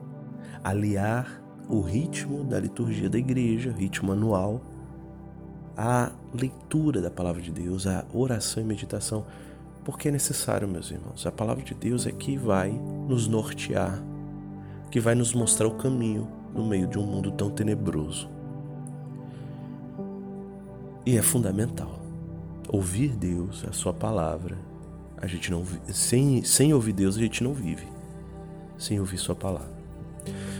aliar 0.63 1.38
o 1.69 1.81
ritmo 1.81 2.43
da 2.43 2.59
liturgia 2.59 3.09
da 3.09 3.17
igreja, 3.17 3.71
ritmo 3.71 4.11
anual, 4.11 4.59
à 5.77 6.11
leitura 6.33 6.99
da 6.99 7.11
palavra 7.11 7.41
de 7.41 7.51
Deus, 7.51 7.87
à 7.87 8.03
oração 8.13 8.61
e 8.61 8.65
meditação 8.65 9.25
porque 9.83 10.09
é 10.09 10.11
necessário, 10.11 10.67
meus 10.67 10.91
irmãos. 10.91 11.25
A 11.25 11.31
palavra 11.31 11.63
de 11.63 11.73
Deus 11.73 12.05
é 12.05 12.11
que 12.11 12.37
vai 12.37 12.69
nos 12.69 13.27
nortear, 13.27 13.99
que 14.91 14.99
vai 14.99 15.15
nos 15.15 15.33
mostrar 15.33 15.67
o 15.67 15.75
caminho 15.75 16.27
no 16.53 16.65
meio 16.65 16.87
de 16.87 16.99
um 16.99 17.03
mundo 17.03 17.31
tão 17.31 17.49
tenebroso. 17.49 18.29
E 21.05 21.17
é 21.17 21.21
fundamental 21.21 21.99
ouvir 22.67 23.15
Deus, 23.15 23.65
a 23.67 23.71
sua 23.71 23.93
palavra. 23.93 24.57
A 25.17 25.25
gente 25.25 25.49
não 25.49 25.63
sem 25.87 26.43
sem 26.43 26.71
ouvir 26.73 26.93
Deus 26.93 27.17
a 27.17 27.19
gente 27.19 27.43
não 27.43 27.53
vive. 27.53 27.87
Sem 28.77 28.99
ouvir 28.99 29.17
sua 29.17 29.35
palavra. 29.35 29.78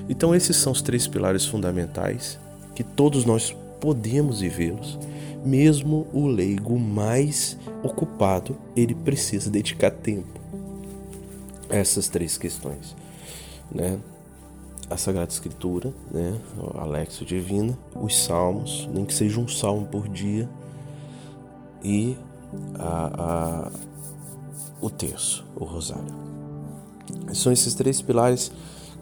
Então 0.10 0.36
esses 0.36 0.58
são 0.58 0.74
os 0.74 0.82
três 0.82 1.08
pilares 1.08 1.46
fundamentais 1.46 2.38
que 2.76 2.84
todos 2.84 3.24
nós 3.24 3.56
podemos 3.80 4.42
vivê-los 4.42 4.98
Mesmo 5.44 6.06
o 6.12 6.28
leigo 6.28 6.78
mais 6.78 7.58
ocupado, 7.82 8.58
ele 8.76 8.94
precisa 8.94 9.50
dedicar 9.50 9.92
tempo 9.92 10.40
a 11.70 11.76
essas 11.78 12.10
três 12.10 12.38
questões, 12.38 12.96
né? 13.72 14.00
A 14.90 14.98
Sagrada 14.98 15.32
Escritura, 15.32 15.94
né? 16.12 16.38
O 16.58 16.78
Alexo 16.78 17.24
Divina, 17.24 17.78
os 17.96 18.18
Salmos, 18.18 18.90
nem 18.92 19.06
que 19.06 19.14
seja 19.14 19.40
um 19.40 19.48
salmo 19.48 19.86
por 19.86 20.10
dia, 20.10 20.50
e 21.82 22.18
a, 22.78 23.70
a, 23.70 23.72
o 24.82 24.90
terço, 24.90 25.46
o 25.56 25.64
rosário. 25.64 26.14
São 27.34 27.54
esses 27.54 27.74
três 27.76 28.02
pilares 28.02 28.52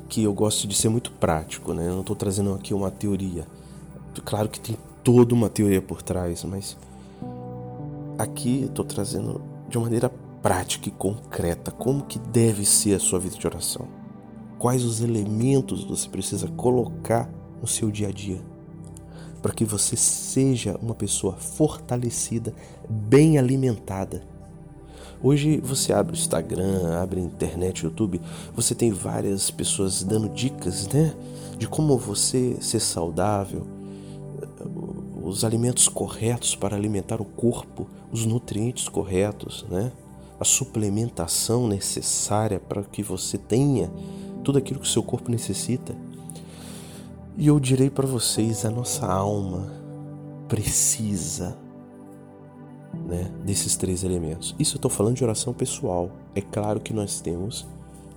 que 0.07 0.23
eu 0.23 0.33
gosto 0.33 0.67
de 0.67 0.75
ser 0.75 0.89
muito 0.89 1.11
prático, 1.11 1.73
né? 1.73 1.87
Eu 1.87 1.93
não 1.93 2.01
estou 2.01 2.15
trazendo 2.15 2.53
aqui 2.53 2.73
uma 2.73 2.89
teoria. 2.89 3.45
Claro 4.25 4.49
que 4.49 4.59
tem 4.59 4.77
toda 5.03 5.33
uma 5.33 5.49
teoria 5.49 5.81
por 5.81 6.01
trás, 6.01 6.43
mas 6.43 6.77
aqui 8.17 8.63
estou 8.63 8.83
trazendo 8.83 9.41
de 9.69 9.77
uma 9.77 9.85
maneira 9.85 10.09
prática 10.41 10.89
e 10.89 10.91
concreta 10.91 11.71
como 11.71 12.05
que 12.05 12.19
deve 12.19 12.65
ser 12.65 12.95
a 12.95 12.99
sua 12.99 13.19
vida 13.19 13.37
de 13.37 13.45
oração. 13.45 13.87
Quais 14.57 14.83
os 14.83 15.01
elementos 15.01 15.83
você 15.83 16.09
precisa 16.09 16.47
colocar 16.47 17.29
no 17.61 17.67
seu 17.67 17.91
dia 17.91 18.07
a 18.07 18.11
dia 18.11 18.41
para 19.41 19.53
que 19.53 19.63
você 19.63 19.95
seja 19.95 20.77
uma 20.81 20.95
pessoa 20.95 21.33
fortalecida, 21.33 22.53
bem 22.89 23.37
alimentada. 23.37 24.23
Hoje 25.21 25.59
você 25.59 25.93
abre 25.93 26.13
o 26.13 26.17
Instagram, 26.17 26.95
abre 27.01 27.19
a 27.19 27.23
internet, 27.23 27.83
YouTube, 27.83 28.21
você 28.53 28.75
tem 28.75 28.91
várias 28.91 29.49
pessoas 29.49 30.03
dando 30.03 30.29
dicas, 30.29 30.87
né, 30.87 31.13
de 31.57 31.67
como 31.67 31.97
você 31.97 32.55
ser 32.61 32.79
saudável, 32.79 33.65
os 35.23 35.43
alimentos 35.43 35.89
corretos 35.89 36.55
para 36.55 36.75
alimentar 36.75 37.19
o 37.19 37.25
corpo, 37.25 37.87
os 38.11 38.25
nutrientes 38.25 38.87
corretos, 38.87 39.65
né? 39.69 39.91
A 40.39 40.45
suplementação 40.45 41.67
necessária 41.67 42.59
para 42.59 42.83
que 42.83 43.03
você 43.03 43.37
tenha 43.37 43.91
tudo 44.43 44.57
aquilo 44.57 44.79
que 44.79 44.85
o 44.85 44.89
seu 44.89 45.03
corpo 45.03 45.29
necessita. 45.29 45.95
E 47.35 47.47
eu 47.47 47.59
direi 47.59 47.89
para 47.89 48.07
vocês, 48.07 48.63
a 48.63 48.69
nossa 48.69 49.05
alma 49.05 49.67
precisa 50.47 51.57
né, 53.05 53.31
desses 53.45 53.75
três 53.75 54.03
elementos. 54.03 54.55
Isso 54.57 54.75
eu 54.75 54.77
estou 54.77 54.91
falando 54.91 55.15
de 55.15 55.23
oração 55.23 55.53
pessoal. 55.53 56.09
É 56.35 56.41
claro 56.41 56.79
que 56.79 56.93
nós 56.93 57.19
temos 57.21 57.67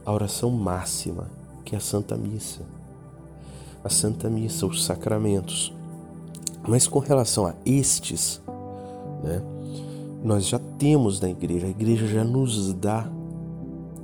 a 0.04 0.12
oração 0.12 0.50
máxima, 0.50 1.30
que 1.64 1.74
é 1.74 1.78
a 1.78 1.80
Santa 1.80 2.16
Missa. 2.16 2.62
A 3.84 3.88
Santa 3.88 4.28
Missa, 4.28 4.66
os 4.66 4.84
sacramentos. 4.84 5.72
Mas 6.66 6.86
com 6.86 6.98
relação 6.98 7.46
a 7.46 7.54
estes, 7.64 8.42
né, 9.22 9.42
nós 10.22 10.46
já 10.46 10.58
temos 10.78 11.20
na 11.20 11.30
igreja, 11.30 11.66
a 11.66 11.70
igreja 11.70 12.06
já 12.06 12.24
nos 12.24 12.72
dá 12.74 13.10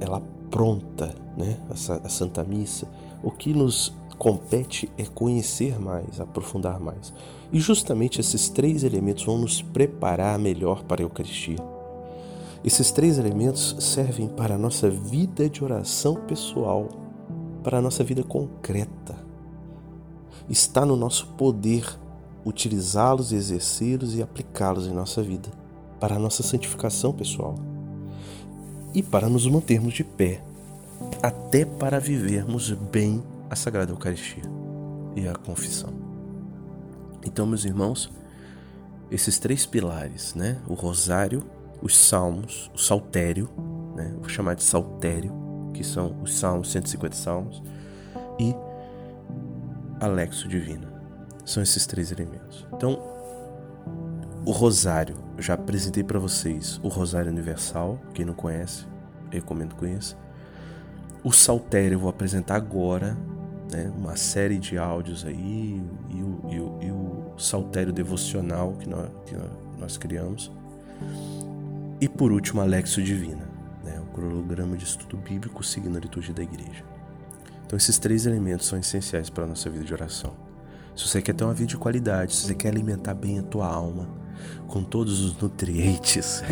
ela 0.00 0.22
pronta, 0.50 1.14
né, 1.36 1.58
a, 1.70 2.08
Santa 2.08 2.42
Missa. 2.44 2.88
O 3.22 3.30
que 3.30 3.52
nos 3.52 3.92
compete 4.18 4.90
é 4.96 5.04
conhecer 5.04 5.78
mais, 5.78 6.20
aprofundar 6.20 6.80
mais. 6.80 7.12
E 7.52 7.60
justamente 7.60 8.20
esses 8.20 8.48
três 8.48 8.82
elementos 8.82 9.24
vão 9.24 9.38
nos 9.38 9.62
preparar 9.62 10.38
melhor 10.38 10.82
para 10.84 11.02
a 11.02 11.04
Eucaristia. 11.04 11.58
Esses 12.64 12.90
três 12.90 13.18
elementos 13.18 13.76
servem 13.78 14.28
para 14.28 14.56
a 14.56 14.58
nossa 14.58 14.90
vida 14.90 15.48
de 15.48 15.62
oração 15.62 16.16
pessoal, 16.26 16.88
para 17.62 17.78
a 17.78 17.82
nossa 17.82 18.02
vida 18.02 18.24
concreta. 18.24 19.14
Está 20.48 20.84
no 20.84 20.96
nosso 20.96 21.28
poder 21.34 21.86
utilizá-los, 22.44 23.32
exercê-los 23.32 24.14
e 24.14 24.22
aplicá-los 24.22 24.86
em 24.86 24.92
nossa 24.92 25.22
vida, 25.22 25.48
para 25.98 26.16
a 26.16 26.18
nossa 26.18 26.42
santificação 26.42 27.12
pessoal 27.12 27.54
e 28.94 29.02
para 29.02 29.28
nos 29.28 29.46
mantermos 29.46 29.92
de 29.92 30.02
pé, 30.02 30.42
até 31.22 31.66
para 31.66 32.00
vivermos 32.00 32.70
bem 32.70 33.22
a 33.50 33.54
Sagrada 33.54 33.92
Eucaristia 33.92 34.44
e 35.14 35.28
a 35.28 35.34
confissão. 35.34 36.05
Então, 37.26 37.44
meus 37.44 37.64
irmãos, 37.64 38.10
esses 39.10 39.38
três 39.38 39.66
pilares, 39.66 40.34
né? 40.34 40.58
O 40.66 40.74
rosário, 40.74 41.42
os 41.82 41.96
salmos, 41.96 42.70
o 42.72 42.78
saltério, 42.78 43.50
né? 43.94 44.14
Vou 44.18 44.28
chamar 44.28 44.54
de 44.54 44.62
saltério, 44.62 45.32
que 45.74 45.82
são 45.82 46.20
os 46.22 46.38
salmos, 46.38 46.70
150 46.70 47.16
salmos, 47.16 47.62
e 48.38 48.54
a 50.00 50.06
lexo 50.06 50.48
divina. 50.48 50.92
São 51.44 51.62
esses 51.62 51.86
três 51.86 52.12
elementos. 52.12 52.66
Então, 52.72 52.98
o 54.44 54.52
rosário, 54.52 55.16
eu 55.36 55.42
já 55.42 55.54
apresentei 55.54 56.04
para 56.04 56.18
vocês 56.18 56.80
o 56.82 56.88
rosário 56.88 57.30
universal, 57.30 57.98
quem 58.14 58.24
não 58.24 58.34
conhece, 58.34 58.86
recomendo 59.30 59.74
conheça. 59.74 60.16
O 61.24 61.32
saltério 61.32 61.96
eu 61.96 61.98
vou 61.98 62.08
apresentar 62.08 62.54
agora, 62.54 63.16
né, 63.70 63.92
uma 63.96 64.16
série 64.16 64.58
de 64.58 64.78
áudios 64.78 65.24
aí 65.24 65.82
e 66.10 66.22
o, 66.22 66.40
e 66.48 66.60
o, 66.60 66.78
e 66.82 66.90
o 66.90 67.15
saltério 67.38 67.92
devocional 67.92 68.74
que 68.74 68.88
nós, 68.88 69.10
que 69.26 69.36
nós 69.78 69.96
criamos. 69.96 70.50
E 72.00 72.08
por 72.08 72.32
último, 72.32 72.60
a 72.60 72.64
Lexo 72.64 73.02
Divina, 73.02 73.48
né, 73.84 74.00
o 74.00 74.12
cronograma 74.14 74.76
de 74.76 74.84
estudo 74.84 75.16
bíblico 75.16 75.62
seguindo 75.62 75.96
a 75.96 76.00
liturgia 76.00 76.34
da 76.34 76.42
igreja. 76.42 76.84
Então, 77.64 77.76
esses 77.76 77.98
três 77.98 78.26
elementos 78.26 78.66
são 78.66 78.78
essenciais 78.78 79.28
para 79.28 79.44
a 79.44 79.46
nossa 79.46 79.68
vida 79.68 79.84
de 79.84 79.92
oração. 79.92 80.34
Se 80.94 81.08
você 81.08 81.20
quer 81.20 81.34
ter 81.34 81.44
uma 81.44 81.52
vida 81.52 81.68
de 81.68 81.76
qualidade, 81.76 82.34
se 82.34 82.46
você 82.46 82.54
quer 82.54 82.68
alimentar 82.68 83.14
bem 83.14 83.38
a 83.38 83.42
tua 83.42 83.66
alma, 83.66 84.08
com 84.66 84.82
todos 84.82 85.20
os 85.20 85.36
nutrientes 85.40 86.42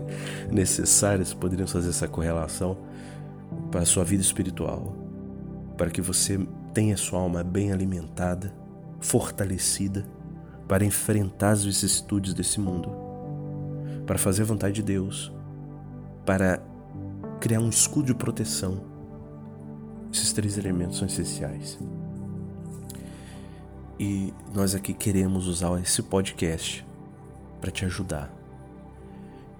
necessários, 0.50 1.32
poderiam 1.32 1.66
fazer 1.66 1.90
essa 1.90 2.08
correlação 2.08 2.76
para 3.70 3.80
a 3.80 3.86
sua 3.86 4.04
vida 4.04 4.22
espiritual, 4.22 4.96
para 5.76 5.90
que 5.90 6.00
você 6.00 6.38
tenha 6.72 6.96
sua 6.96 7.20
alma 7.20 7.42
bem 7.42 7.72
alimentada, 7.72 8.52
fortalecida, 9.00 10.04
para 10.66 10.84
enfrentar 10.84 11.50
as 11.50 11.64
vicissitudes 11.64 12.32
desse 12.32 12.60
mundo, 12.60 12.90
para 14.06 14.18
fazer 14.18 14.42
a 14.42 14.46
vontade 14.46 14.74
de 14.74 14.82
Deus, 14.82 15.32
para 16.24 16.62
criar 17.40 17.60
um 17.60 17.68
escudo 17.68 18.06
de 18.06 18.14
proteção. 18.14 18.82
Esses 20.12 20.32
três 20.32 20.56
elementos 20.56 20.98
são 20.98 21.06
essenciais. 21.06 21.78
E 23.98 24.32
nós 24.52 24.74
aqui 24.74 24.92
queremos 24.92 25.46
usar 25.46 25.78
esse 25.80 26.02
podcast 26.02 26.86
para 27.60 27.70
te 27.70 27.84
ajudar, 27.84 28.32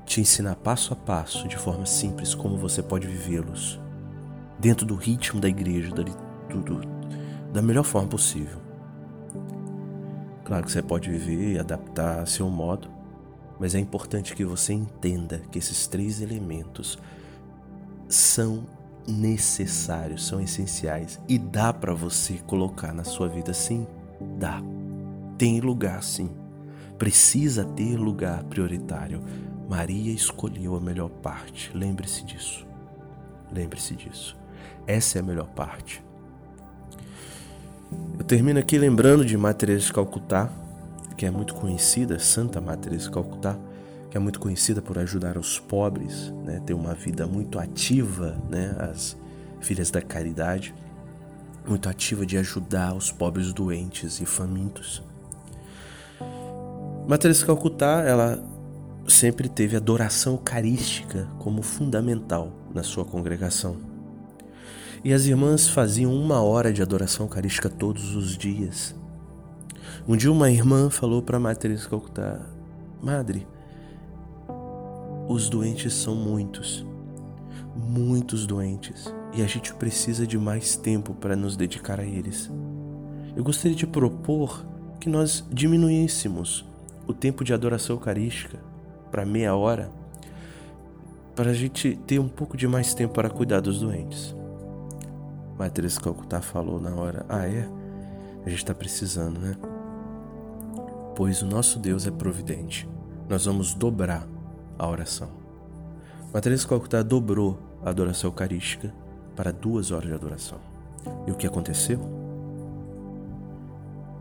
te 0.04 0.20
ensinar 0.20 0.56
passo 0.56 0.92
a 0.92 0.96
passo, 0.96 1.46
de 1.46 1.56
forma 1.56 1.86
simples, 1.86 2.34
como 2.34 2.56
você 2.56 2.82
pode 2.82 3.06
vivê-los, 3.06 3.80
dentro 4.58 4.84
do 4.84 4.94
ritmo 4.94 5.40
da 5.40 5.48
igreja, 5.48 5.94
da, 5.94 6.02
do, 6.02 6.80
da 7.52 7.62
melhor 7.62 7.84
forma 7.84 8.08
possível. 8.08 8.63
Claro 10.44 10.64
que 10.64 10.72
você 10.72 10.82
pode 10.82 11.10
viver 11.10 11.54
e 11.54 11.58
adaptar 11.58 12.20
a 12.20 12.26
seu 12.26 12.50
modo, 12.50 12.88
mas 13.58 13.74
é 13.74 13.78
importante 13.78 14.34
que 14.34 14.44
você 14.44 14.72
entenda 14.72 15.40
que 15.50 15.58
esses 15.58 15.86
três 15.86 16.20
elementos 16.20 16.98
são 18.08 18.66
necessários, 19.06 20.26
são 20.26 20.40
essenciais 20.40 21.20
e 21.28 21.38
dá 21.38 21.72
para 21.72 21.94
você 21.94 22.34
colocar 22.46 22.92
na 22.92 23.04
sua 23.04 23.28
vida 23.28 23.54
sim, 23.54 23.86
dá. 24.38 24.62
Tem 25.38 25.60
lugar 25.60 26.02
sim. 26.02 26.30
Precisa 26.98 27.64
ter 27.64 27.96
lugar 27.96 28.44
prioritário. 28.44 29.20
Maria 29.68 30.12
escolheu 30.12 30.76
a 30.76 30.80
melhor 30.80 31.08
parte. 31.08 31.70
Lembre-se 31.74 32.24
disso. 32.24 32.66
Lembre-se 33.50 33.96
disso. 33.96 34.36
Essa 34.86 35.18
é 35.18 35.20
a 35.20 35.24
melhor 35.24 35.48
parte. 35.48 36.04
Eu 38.18 38.24
termino 38.24 38.58
aqui 38.58 38.78
lembrando 38.78 39.24
de 39.24 39.36
Matheus 39.36 39.84
de 39.84 39.92
Calcutá, 39.92 40.50
que 41.16 41.26
é 41.26 41.30
muito 41.30 41.54
conhecida, 41.54 42.18
Santa 42.18 42.60
Matheus 42.60 43.04
de 43.04 43.10
Calcutá, 43.10 43.56
que 44.10 44.16
é 44.16 44.20
muito 44.20 44.38
conhecida 44.38 44.80
por 44.80 44.98
ajudar 44.98 45.36
os 45.36 45.58
pobres, 45.58 46.32
né, 46.44 46.60
ter 46.64 46.74
uma 46.74 46.94
vida 46.94 47.26
muito 47.26 47.58
ativa, 47.58 48.36
né, 48.48 48.74
as 48.78 49.16
filhas 49.60 49.90
da 49.90 50.00
caridade, 50.00 50.74
muito 51.66 51.88
ativa 51.88 52.24
de 52.24 52.36
ajudar 52.36 52.94
os 52.94 53.10
pobres 53.10 53.52
doentes 53.52 54.20
e 54.20 54.26
famintos. 54.26 55.02
Matheus 57.06 57.38
de 57.38 57.46
Calcutá, 57.46 58.02
ela 58.02 58.42
sempre 59.06 59.48
teve 59.48 59.76
adoração 59.76 60.34
eucarística 60.34 61.28
como 61.38 61.62
fundamental 61.62 62.52
na 62.72 62.82
sua 62.82 63.04
congregação. 63.04 63.93
E 65.04 65.12
as 65.12 65.26
irmãs 65.26 65.68
faziam 65.68 66.14
uma 66.14 66.40
hora 66.40 66.72
de 66.72 66.80
adoração 66.80 67.26
eucarística 67.26 67.68
todos 67.68 68.16
os 68.16 68.38
dias. 68.38 68.96
Um 70.08 70.16
dia 70.16 70.32
uma 70.32 70.50
irmã 70.50 70.88
falou 70.88 71.20
para 71.20 71.38
Madre 71.38 71.60
Teresa 71.60 71.86
Calcutá: 71.86 72.40
Madre, 73.02 73.46
os 75.28 75.50
doentes 75.50 75.92
são 75.92 76.14
muitos, 76.14 76.86
muitos 77.76 78.46
doentes, 78.46 79.12
e 79.34 79.42
a 79.42 79.46
gente 79.46 79.74
precisa 79.74 80.26
de 80.26 80.38
mais 80.38 80.74
tempo 80.74 81.12
para 81.12 81.36
nos 81.36 81.54
dedicar 81.54 82.00
a 82.00 82.04
eles. 82.04 82.50
Eu 83.36 83.44
gostaria 83.44 83.76
de 83.76 83.86
propor 83.86 84.64
que 84.98 85.10
nós 85.10 85.44
diminuíssemos 85.52 86.64
o 87.06 87.12
tempo 87.12 87.44
de 87.44 87.52
adoração 87.52 87.96
eucarística 87.96 88.58
para 89.10 89.26
meia 89.26 89.54
hora, 89.54 89.92
para 91.36 91.50
a 91.50 91.54
gente 91.54 91.94
ter 92.06 92.18
um 92.18 92.28
pouco 92.28 92.56
de 92.56 92.66
mais 92.66 92.94
tempo 92.94 93.12
para 93.12 93.28
cuidar 93.28 93.60
dos 93.60 93.80
doentes. 93.80 94.34
Matriz 95.58 95.98
Calcutá 95.98 96.40
falou 96.40 96.80
na 96.80 96.94
hora: 96.94 97.24
Ah, 97.28 97.46
é? 97.46 97.68
A 98.44 98.48
gente 98.48 98.58
está 98.58 98.74
precisando, 98.74 99.38
né? 99.38 99.56
Pois 101.16 101.42
o 101.42 101.46
nosso 101.46 101.78
Deus 101.78 102.06
é 102.06 102.10
providente. 102.10 102.88
Nós 103.28 103.46
vamos 103.46 103.72
dobrar 103.72 104.26
a 104.78 104.88
oração. 104.88 105.28
Matriz 106.32 106.64
Calcutá 106.64 107.02
dobrou 107.02 107.58
a 107.84 107.90
adoração 107.90 108.28
eucarística 108.28 108.92
para 109.36 109.52
duas 109.52 109.90
horas 109.92 110.08
de 110.08 110.14
adoração. 110.14 110.58
E 111.26 111.30
o 111.30 111.36
que 111.36 111.46
aconteceu? 111.46 112.00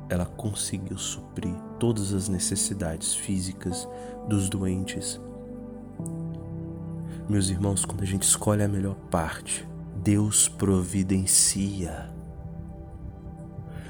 Ela 0.09 0.25
conseguiu 0.25 0.97
suprir 0.97 1.55
todas 1.79 2.13
as 2.13 2.29
necessidades 2.29 3.15
físicas 3.15 3.87
dos 4.27 4.47
doentes. 4.47 5.19
Meus 7.27 7.49
irmãos, 7.49 7.83
quando 7.83 8.03
a 8.03 8.05
gente 8.05 8.23
escolhe 8.23 8.61
a 8.61 8.67
melhor 8.67 8.95
parte, 9.09 9.67
Deus 9.95 10.47
providencia. 10.47 12.09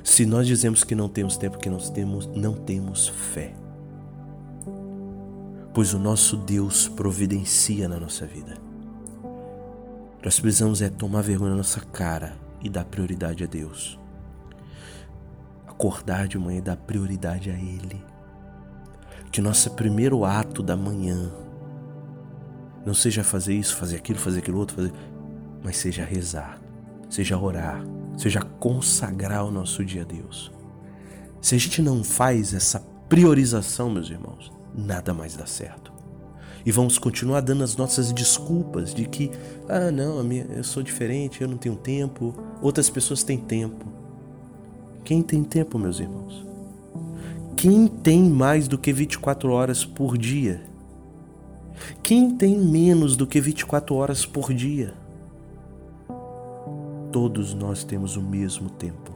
Se 0.03 0.25
nós 0.25 0.45
dizemos 0.45 0.83
que 0.83 0.93
não 0.93 1.07
temos 1.07 1.37
tempo, 1.37 1.57
que 1.57 1.69
nós 1.69 1.89
temos, 1.89 2.27
não 2.27 2.53
temos 2.53 3.07
fé. 3.07 3.53
Pois 5.73 5.93
o 5.93 5.99
nosso 5.99 6.37
Deus 6.37 6.87
providencia 6.87 7.87
na 7.87 7.99
nossa 7.99 8.25
vida. 8.25 8.57
Nós 10.23 10.39
precisamos 10.39 10.81
é 10.81 10.89
tomar 10.89 11.21
vergonha 11.21 11.51
na 11.51 11.57
nossa 11.57 11.81
cara 11.81 12.37
e 12.61 12.69
dar 12.69 12.85
prioridade 12.85 13.43
a 13.43 13.47
Deus. 13.47 13.99
Acordar 15.65 16.27
de 16.27 16.37
manhã 16.37 16.59
e 16.59 16.61
dar 16.61 16.77
prioridade 16.77 17.49
a 17.49 17.55
Ele. 17.55 18.03
Que 19.31 19.41
nosso 19.41 19.71
primeiro 19.71 20.23
ato 20.23 20.61
da 20.61 20.77
manhã 20.77 21.31
não 22.85 22.93
seja 22.93 23.23
fazer 23.23 23.53
isso, 23.53 23.75
fazer 23.75 23.97
aquilo, 23.97 24.19
fazer 24.19 24.39
aquilo 24.39 24.59
outro, 24.59 24.75
fazer, 24.75 24.93
mas 25.63 25.77
seja 25.77 26.03
rezar, 26.03 26.59
seja 27.09 27.37
orar, 27.37 27.83
seja 28.17 28.41
consagrar 28.41 29.45
o 29.45 29.51
nosso 29.51 29.83
dia 29.83 30.01
a 30.01 30.05
Deus. 30.05 30.51
Se 31.41 31.55
a 31.55 31.57
gente 31.57 31.81
não 31.81 32.03
faz 32.03 32.53
essa 32.53 32.79
priorização, 33.07 33.89
meus 33.89 34.09
irmãos, 34.09 34.51
nada 34.75 35.13
mais 35.13 35.35
dá 35.35 35.45
certo 35.45 35.93
e 36.65 36.71
vamos 36.71 36.97
continuar 36.97 37.41
dando 37.41 37.63
as 37.63 37.75
nossas 37.75 38.11
desculpas 38.11 38.93
de 38.93 39.05
que, 39.05 39.29
ah, 39.67 39.91
não, 39.91 40.23
eu 40.31 40.63
sou 40.63 40.81
diferente, 40.81 41.41
eu 41.41 41.47
não 41.47 41.57
tenho 41.57 41.75
tempo, 41.75 42.33
outras 42.61 42.89
pessoas 42.89 43.23
têm 43.23 43.37
tempo. 43.37 43.85
Quem 45.03 45.21
tem 45.21 45.43
tempo, 45.43 45.77
meus 45.77 45.99
irmãos? 45.99 46.45
Quem 47.57 47.87
tem 47.87 48.23
mais 48.23 48.67
do 48.67 48.77
que 48.77 48.93
24 48.93 49.51
horas 49.51 49.83
por 49.83 50.17
dia? 50.17 50.61
Quem 52.01 52.31
tem 52.35 52.57
menos 52.57 53.17
do 53.17 53.27
que 53.27 53.41
24 53.41 53.95
horas 53.95 54.25
por 54.25 54.53
dia? 54.53 54.93
Todos 57.13 57.53
nós 57.53 57.83
temos 57.83 58.17
o 58.17 58.23
mesmo 58.23 58.71
tempo. 58.71 59.11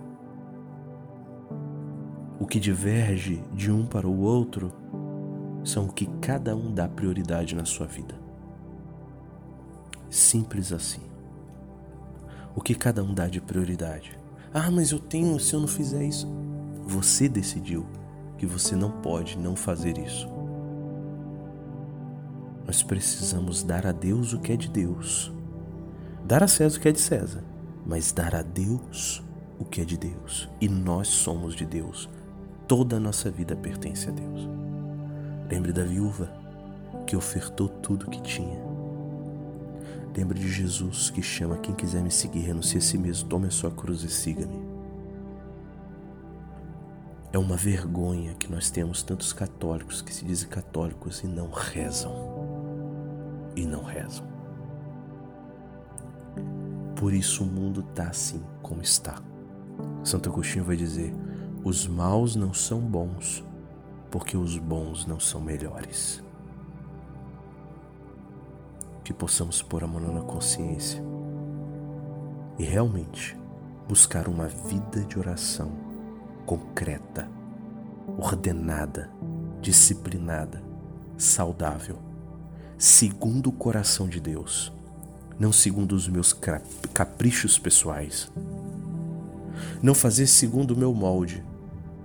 O 2.40 2.46
que 2.46 2.60
diverge 2.60 3.44
de 3.52 3.72
um 3.72 3.88
para 3.88 4.08
o 4.08 4.20
outro 4.20 4.72
são 5.64 5.86
o 5.86 5.92
que 5.92 6.06
cada 6.22 6.56
um 6.56 6.72
dá 6.72 6.88
prioridade 6.88 7.56
na 7.56 7.66
sua 7.66 7.88
vida. 7.88 8.14
Simples 10.12 10.72
assim. 10.72 11.02
O 12.56 12.62
que 12.62 12.76
cada 12.76 13.04
um 13.04 13.16
dá 13.16 13.28
de 13.28 13.42
prioridade. 13.42 14.16
Ah, 14.54 14.70
mas 14.70 14.92
eu 14.92 15.00
tenho, 15.00 15.40
se 15.40 15.56
eu 15.56 15.60
não 15.60 15.68
fizer 15.68 16.04
isso. 16.04 16.28
Você 16.84 17.28
decidiu 17.28 17.84
que 18.38 18.46
você 18.46 18.76
não 18.76 18.92
pode 18.92 19.40
não 19.40 19.56
fazer 19.56 19.98
isso. 19.98 20.30
Nós 22.64 22.84
precisamos 22.84 23.64
dar 23.64 23.88
a 23.88 23.92
Deus 23.92 24.34
o 24.34 24.40
que 24.40 24.54
é 24.54 24.56
de 24.56 24.70
Deus. 24.70 25.34
Dar 26.24 26.44
a 26.44 26.48
César 26.48 26.78
o 26.78 26.82
que 26.82 26.90
é 26.90 26.92
de 26.92 27.02
César, 27.02 27.44
mas 27.88 28.12
dar 28.12 28.36
a 28.36 28.42
Deus 28.42 29.24
o 29.58 29.64
que 29.64 29.80
é 29.82 29.86
de 29.86 29.98
Deus. 29.98 30.50
E 30.60 30.68
nós 30.68 31.08
somos 31.08 31.56
de 31.56 31.66
Deus. 31.66 32.10
Toda 32.68 32.98
a 32.98 33.00
nossa 33.00 33.32
vida 33.32 33.56
pertence 33.56 34.10
a 34.10 34.12
Deus. 34.12 34.48
Lembre 35.50 35.72
da 35.72 35.86
viúva 35.86 36.30
que 37.06 37.16
ofertou 37.16 37.70
tudo 37.70 38.10
que 38.10 38.22
tinha. 38.22 38.62
Lembre 40.16 40.38
de 40.38 40.52
Jesus 40.52 41.10
que 41.10 41.22
chama 41.22 41.58
quem 41.58 41.74
quiser 41.74 42.04
me 42.04 42.12
seguir, 42.12 42.42
renuncie 42.42 42.80
a 42.80 42.82
si 42.82 42.98
mesmo, 42.98 43.30
tome 43.30 43.48
a 43.48 43.52
sua 43.52 43.72
cruz 43.72 44.04
e 44.04 44.10
siga-me. 44.10 44.68
É 47.32 47.38
uma 47.38 47.56
vergonha 47.56 48.34
que 48.34 48.52
nós 48.52 48.70
temos 48.70 49.04
tantos 49.04 49.32
católicos 49.32 50.02
que 50.02 50.14
se 50.14 50.26
dizem 50.26 50.50
católicos 50.50 51.24
e 51.24 51.28
não 51.28 51.50
rezam. 51.52 52.14
E 53.56 53.66
não 53.66 53.84
rezam. 53.84 54.37
Por 56.98 57.14
isso 57.14 57.44
o 57.44 57.48
mundo 57.48 57.82
está 57.82 58.10
assim 58.10 58.42
como 58.64 58.82
está. 58.82 59.22
Santo 60.04 60.30
Agostinho 60.30 60.66
vai 60.66 60.76
dizer: 60.76 61.14
os 61.64 61.86
maus 61.86 62.36
não 62.36 62.56
são 62.56 62.80
bons, 62.80 63.46
porque 64.10 64.36
os 64.36 64.58
bons 64.58 65.06
não 65.06 65.20
são 65.20 65.40
melhores. 65.40 66.24
Que 69.04 69.14
possamos 69.14 69.62
pôr 69.62 69.84
a 69.84 69.88
mão 69.88 70.02
na 70.12 70.22
consciência 70.22 71.04
e 72.58 72.64
realmente 72.64 73.38
buscar 73.88 74.28
uma 74.28 74.48
vida 74.48 75.02
de 75.02 75.20
oração 75.20 75.72
concreta, 76.48 77.30
ordenada, 78.18 79.08
disciplinada, 79.62 80.64
saudável, 81.16 82.00
segundo 82.76 83.48
o 83.48 83.54
coração 83.54 84.10
de 84.10 84.20
Deus, 84.20 84.74
não 85.40 85.52
segundo 85.52 85.94
os 85.94 86.08
meus 86.08 86.36
caprichos 86.94 87.58
pessoais. 87.58 88.32
Não 89.82 89.94
fazer 89.94 90.28
segundo 90.28 90.72
o 90.72 90.78
meu 90.78 90.94
molde, 90.94 91.44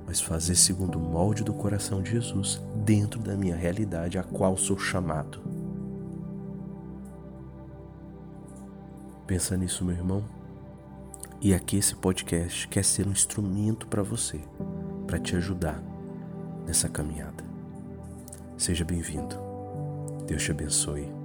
mas 0.07 0.21
fazer 0.21 0.55
segundo 0.55 0.99
o 0.99 1.03
molde 1.03 1.43
do 1.43 1.53
coração 1.53 2.03
de 2.03 2.11
Jesus 2.11 2.61
dentro 2.85 3.21
da 3.21 3.35
minha 3.35 3.57
realidade 3.57 4.19
a 4.19 4.23
qual 4.23 4.57
sou 4.57 4.79
chamado. 4.79 5.41
Pensa 9.27 9.57
nisso, 9.57 9.85
meu 9.85 9.95
irmão. 9.95 10.23
E 11.41 11.55
aqui 11.55 11.77
esse 11.77 11.95
podcast 11.95 12.69
quer 12.69 12.85
ser 12.85 13.07
um 13.07 13.13
instrumento 13.13 13.87
para 13.87 14.03
você, 14.03 14.41
para 15.07 15.19
te 15.19 15.35
ajudar 15.35 15.83
nessa 16.67 16.89
caminhada. 16.89 17.43
Seja 18.57 18.85
bem-vindo. 18.85 19.37
Deus 20.27 20.43
te 20.43 20.51
abençoe. 20.51 21.22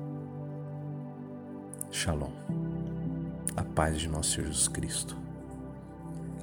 Shalom. 1.89 2.31
A 3.55 3.63
paz 3.63 3.97
de 3.97 4.09
nosso 4.09 4.31
Senhor 4.31 4.47
Jesus 4.47 4.67
Cristo. 4.67 5.15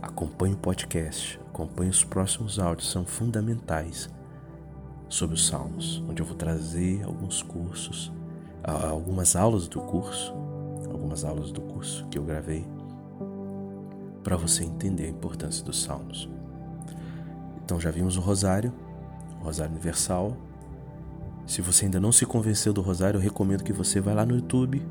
Acompanhe 0.00 0.54
o 0.54 0.58
podcast, 0.58 1.38
acompanhe 1.50 1.90
os 1.90 2.02
próximos 2.02 2.58
áudios, 2.58 2.90
são 2.90 3.04
fundamentais 3.04 4.08
sobre 5.08 5.36
os 5.36 5.46
Salmos, 5.46 6.02
onde 6.08 6.22
eu 6.22 6.26
vou 6.26 6.34
trazer 6.34 7.04
alguns 7.04 7.42
cursos, 7.42 8.10
algumas 8.62 9.36
aulas 9.36 9.68
do 9.68 9.80
curso, 9.82 10.32
algumas 10.90 11.24
aulas 11.24 11.52
do 11.52 11.60
curso 11.60 12.06
que 12.08 12.18
eu 12.18 12.24
gravei, 12.24 12.66
para 14.22 14.36
você 14.36 14.64
entender 14.64 15.04
a 15.04 15.10
importância 15.10 15.62
dos 15.62 15.82
Salmos. 15.82 16.28
Então 17.62 17.78
já 17.78 17.90
vimos 17.90 18.16
o 18.16 18.20
Rosário, 18.20 18.72
o 19.40 19.44
Rosário 19.44 19.72
Universal. 19.72 20.36
Se 21.46 21.60
você 21.60 21.84
ainda 21.84 22.00
não 22.00 22.10
se 22.10 22.24
convenceu 22.24 22.72
do 22.72 22.80
Rosário, 22.80 23.18
eu 23.18 23.22
recomendo 23.22 23.62
que 23.62 23.72
você 23.72 24.00
vá 24.00 24.14
lá 24.14 24.24
no 24.24 24.36
YouTube 24.36 24.82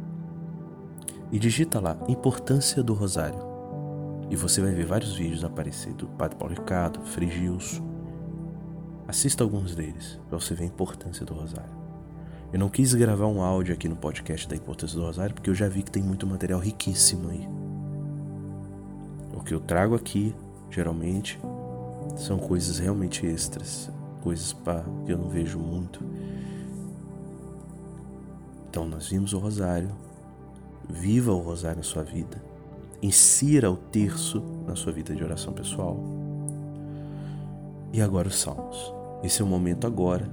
e 1.33 1.39
digita 1.39 1.79
lá 1.79 1.97
Importância 2.07 2.83
do 2.83 2.93
Rosário. 2.93 3.39
E 4.29 4.35
você 4.35 4.61
vai 4.61 4.71
ver 4.71 4.85
vários 4.85 5.15
vídeos 5.15 5.43
aparecer 5.43 5.91
do 5.93 6.07
Padre 6.07 6.37
Paulo 6.37 6.53
Ricardo, 6.53 7.01
Frei 7.01 7.27
Gilson. 7.27 7.83
Assista 9.07 9.43
alguns 9.43 9.73
deles 9.73 10.19
para 10.29 10.39
você 10.39 10.53
ver 10.53 10.65
a 10.65 10.67
importância 10.67 11.25
do 11.25 11.33
rosário. 11.33 11.73
Eu 12.53 12.59
não 12.59 12.69
quis 12.69 12.93
gravar 12.93 13.25
um 13.25 13.41
áudio 13.41 13.73
aqui 13.73 13.89
no 13.89 13.95
podcast 13.95 14.47
da 14.47 14.55
importância 14.55 14.95
do 14.95 15.03
rosário 15.03 15.33
porque 15.33 15.49
eu 15.49 15.55
já 15.55 15.67
vi 15.67 15.81
que 15.81 15.89
tem 15.89 16.03
muito 16.03 16.27
material 16.27 16.59
riquíssimo 16.59 17.29
aí. 17.29 17.49
O 19.35 19.43
que 19.43 19.55
eu 19.55 19.59
trago 19.59 19.95
aqui, 19.95 20.35
geralmente, 20.69 21.39
são 22.15 22.37
coisas 22.37 22.77
realmente 22.77 23.25
extras, 23.25 23.89
coisas 24.21 24.53
para 24.53 24.85
que 25.03 25.11
eu 25.11 25.17
não 25.17 25.29
vejo 25.29 25.57
muito. 25.57 25.99
Então 28.69 28.85
nós 28.85 29.09
vimos 29.09 29.33
o 29.33 29.39
rosário. 29.39 29.89
Viva 30.89 31.31
o 31.31 31.39
rosário 31.39 31.77
na 31.77 31.83
sua 31.83 32.03
vida 32.03 32.53
Insira 33.03 33.69
o 33.69 33.75
terço 33.75 34.41
na 34.65 34.77
sua 34.77 34.93
vida 34.93 35.13
de 35.13 35.21
oração 35.21 35.51
pessoal. 35.51 35.97
E 37.91 38.01
agora 38.01 38.29
os 38.29 38.39
salmos. 38.39 38.93
Esse 39.21 39.41
é 39.41 39.45
o 39.45 39.47
momento 39.47 39.85
agora. 39.85 40.25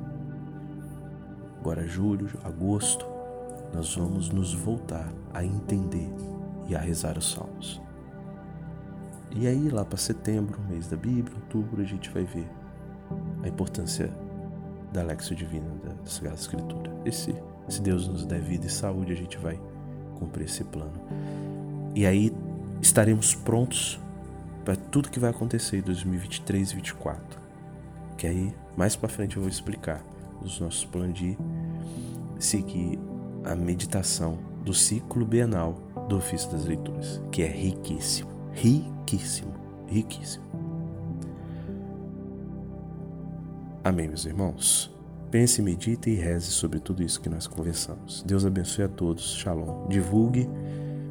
Agora 1.59 1.85
julho, 1.85 2.31
agosto, 2.45 3.05
nós 3.75 3.93
vamos 3.97 4.31
nos 4.31 4.55
voltar 4.55 5.13
a 5.35 5.45
entender 5.45 6.09
e 6.69 6.77
a 6.77 6.79
rezar 6.79 7.19
os 7.19 7.33
salmos. 7.33 7.83
E 9.33 9.49
aí 9.49 9.69
lá 9.69 9.85
para 9.85 9.99
setembro, 9.99 10.61
mês 10.69 10.87
da 10.87 10.97
Bíblia, 10.97 11.37
outubro, 11.39 11.83
a 11.83 11.85
gente 11.85 12.09
vai 12.11 12.23
ver 12.23 12.49
a 13.43 13.49
importância 13.49 14.17
da 14.93 15.03
Lexo 15.03 15.35
Divina, 15.35 15.67
da 15.83 16.09
Sagrada 16.09 16.39
Escritura. 16.39 16.93
Esse, 17.05 17.35
se 17.69 17.83
Deus 17.83 18.07
nos 18.07 18.25
der 18.25 18.41
vida 18.41 18.67
e 18.67 18.71
saúde, 18.71 19.13
a 19.13 19.17
gente 19.17 19.37
vai 19.39 19.61
cumprir 20.21 20.45
esse 20.45 20.63
plano. 20.63 20.93
E 21.95 22.07
aí 22.07 22.33
estaremos 22.81 23.35
prontos 23.35 23.99
para 24.65 24.77
tudo 24.77 25.09
que 25.09 25.19
vai 25.19 25.31
acontecer 25.31 25.79
em 25.79 25.83
2023 25.83 26.71
e 26.71 26.75
2024. 26.75 27.41
Que 28.17 28.27
aí, 28.27 28.55
mais 28.77 28.95
para 28.95 29.09
frente, 29.09 29.37
eu 29.37 29.43
vou 29.43 29.51
explicar 29.51 30.05
os 30.43 30.61
nossos 30.61 30.85
planos 30.85 31.19
de 31.19 31.37
seguir 32.39 32.99
a 33.45 33.55
meditação 33.55 34.39
do 34.65 34.75
ciclo 34.75 35.25
bienal 35.25 35.75
do 36.09 36.17
ofício 36.19 36.51
das 36.51 36.65
leituras, 36.65 37.21
que 37.33 37.43
é 37.43 37.47
riquíssimo, 37.47 38.31
riquíssimo, 38.53 39.55
riquíssimo. 39.89 40.45
Amém, 43.83 44.09
meus 44.09 44.27
irmãos. 44.27 45.00
Pense, 45.31 45.63
medite 45.63 46.11
e 46.11 46.15
reze 46.15 46.51
sobre 46.51 46.81
tudo 46.81 47.05
isso 47.05 47.21
que 47.21 47.29
nós 47.29 47.47
conversamos. 47.47 48.23
Deus 48.25 48.45
abençoe 48.45 48.85
a 48.85 48.89
todos. 48.89 49.35
Shalom. 49.37 49.87
Divulgue, 49.89 50.49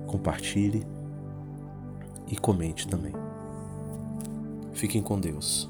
compartilhe 0.08 0.86
e 2.28 2.36
comente 2.36 2.86
também. 2.86 3.14
Fiquem 4.74 5.02
com 5.02 5.18
Deus. 5.20 5.70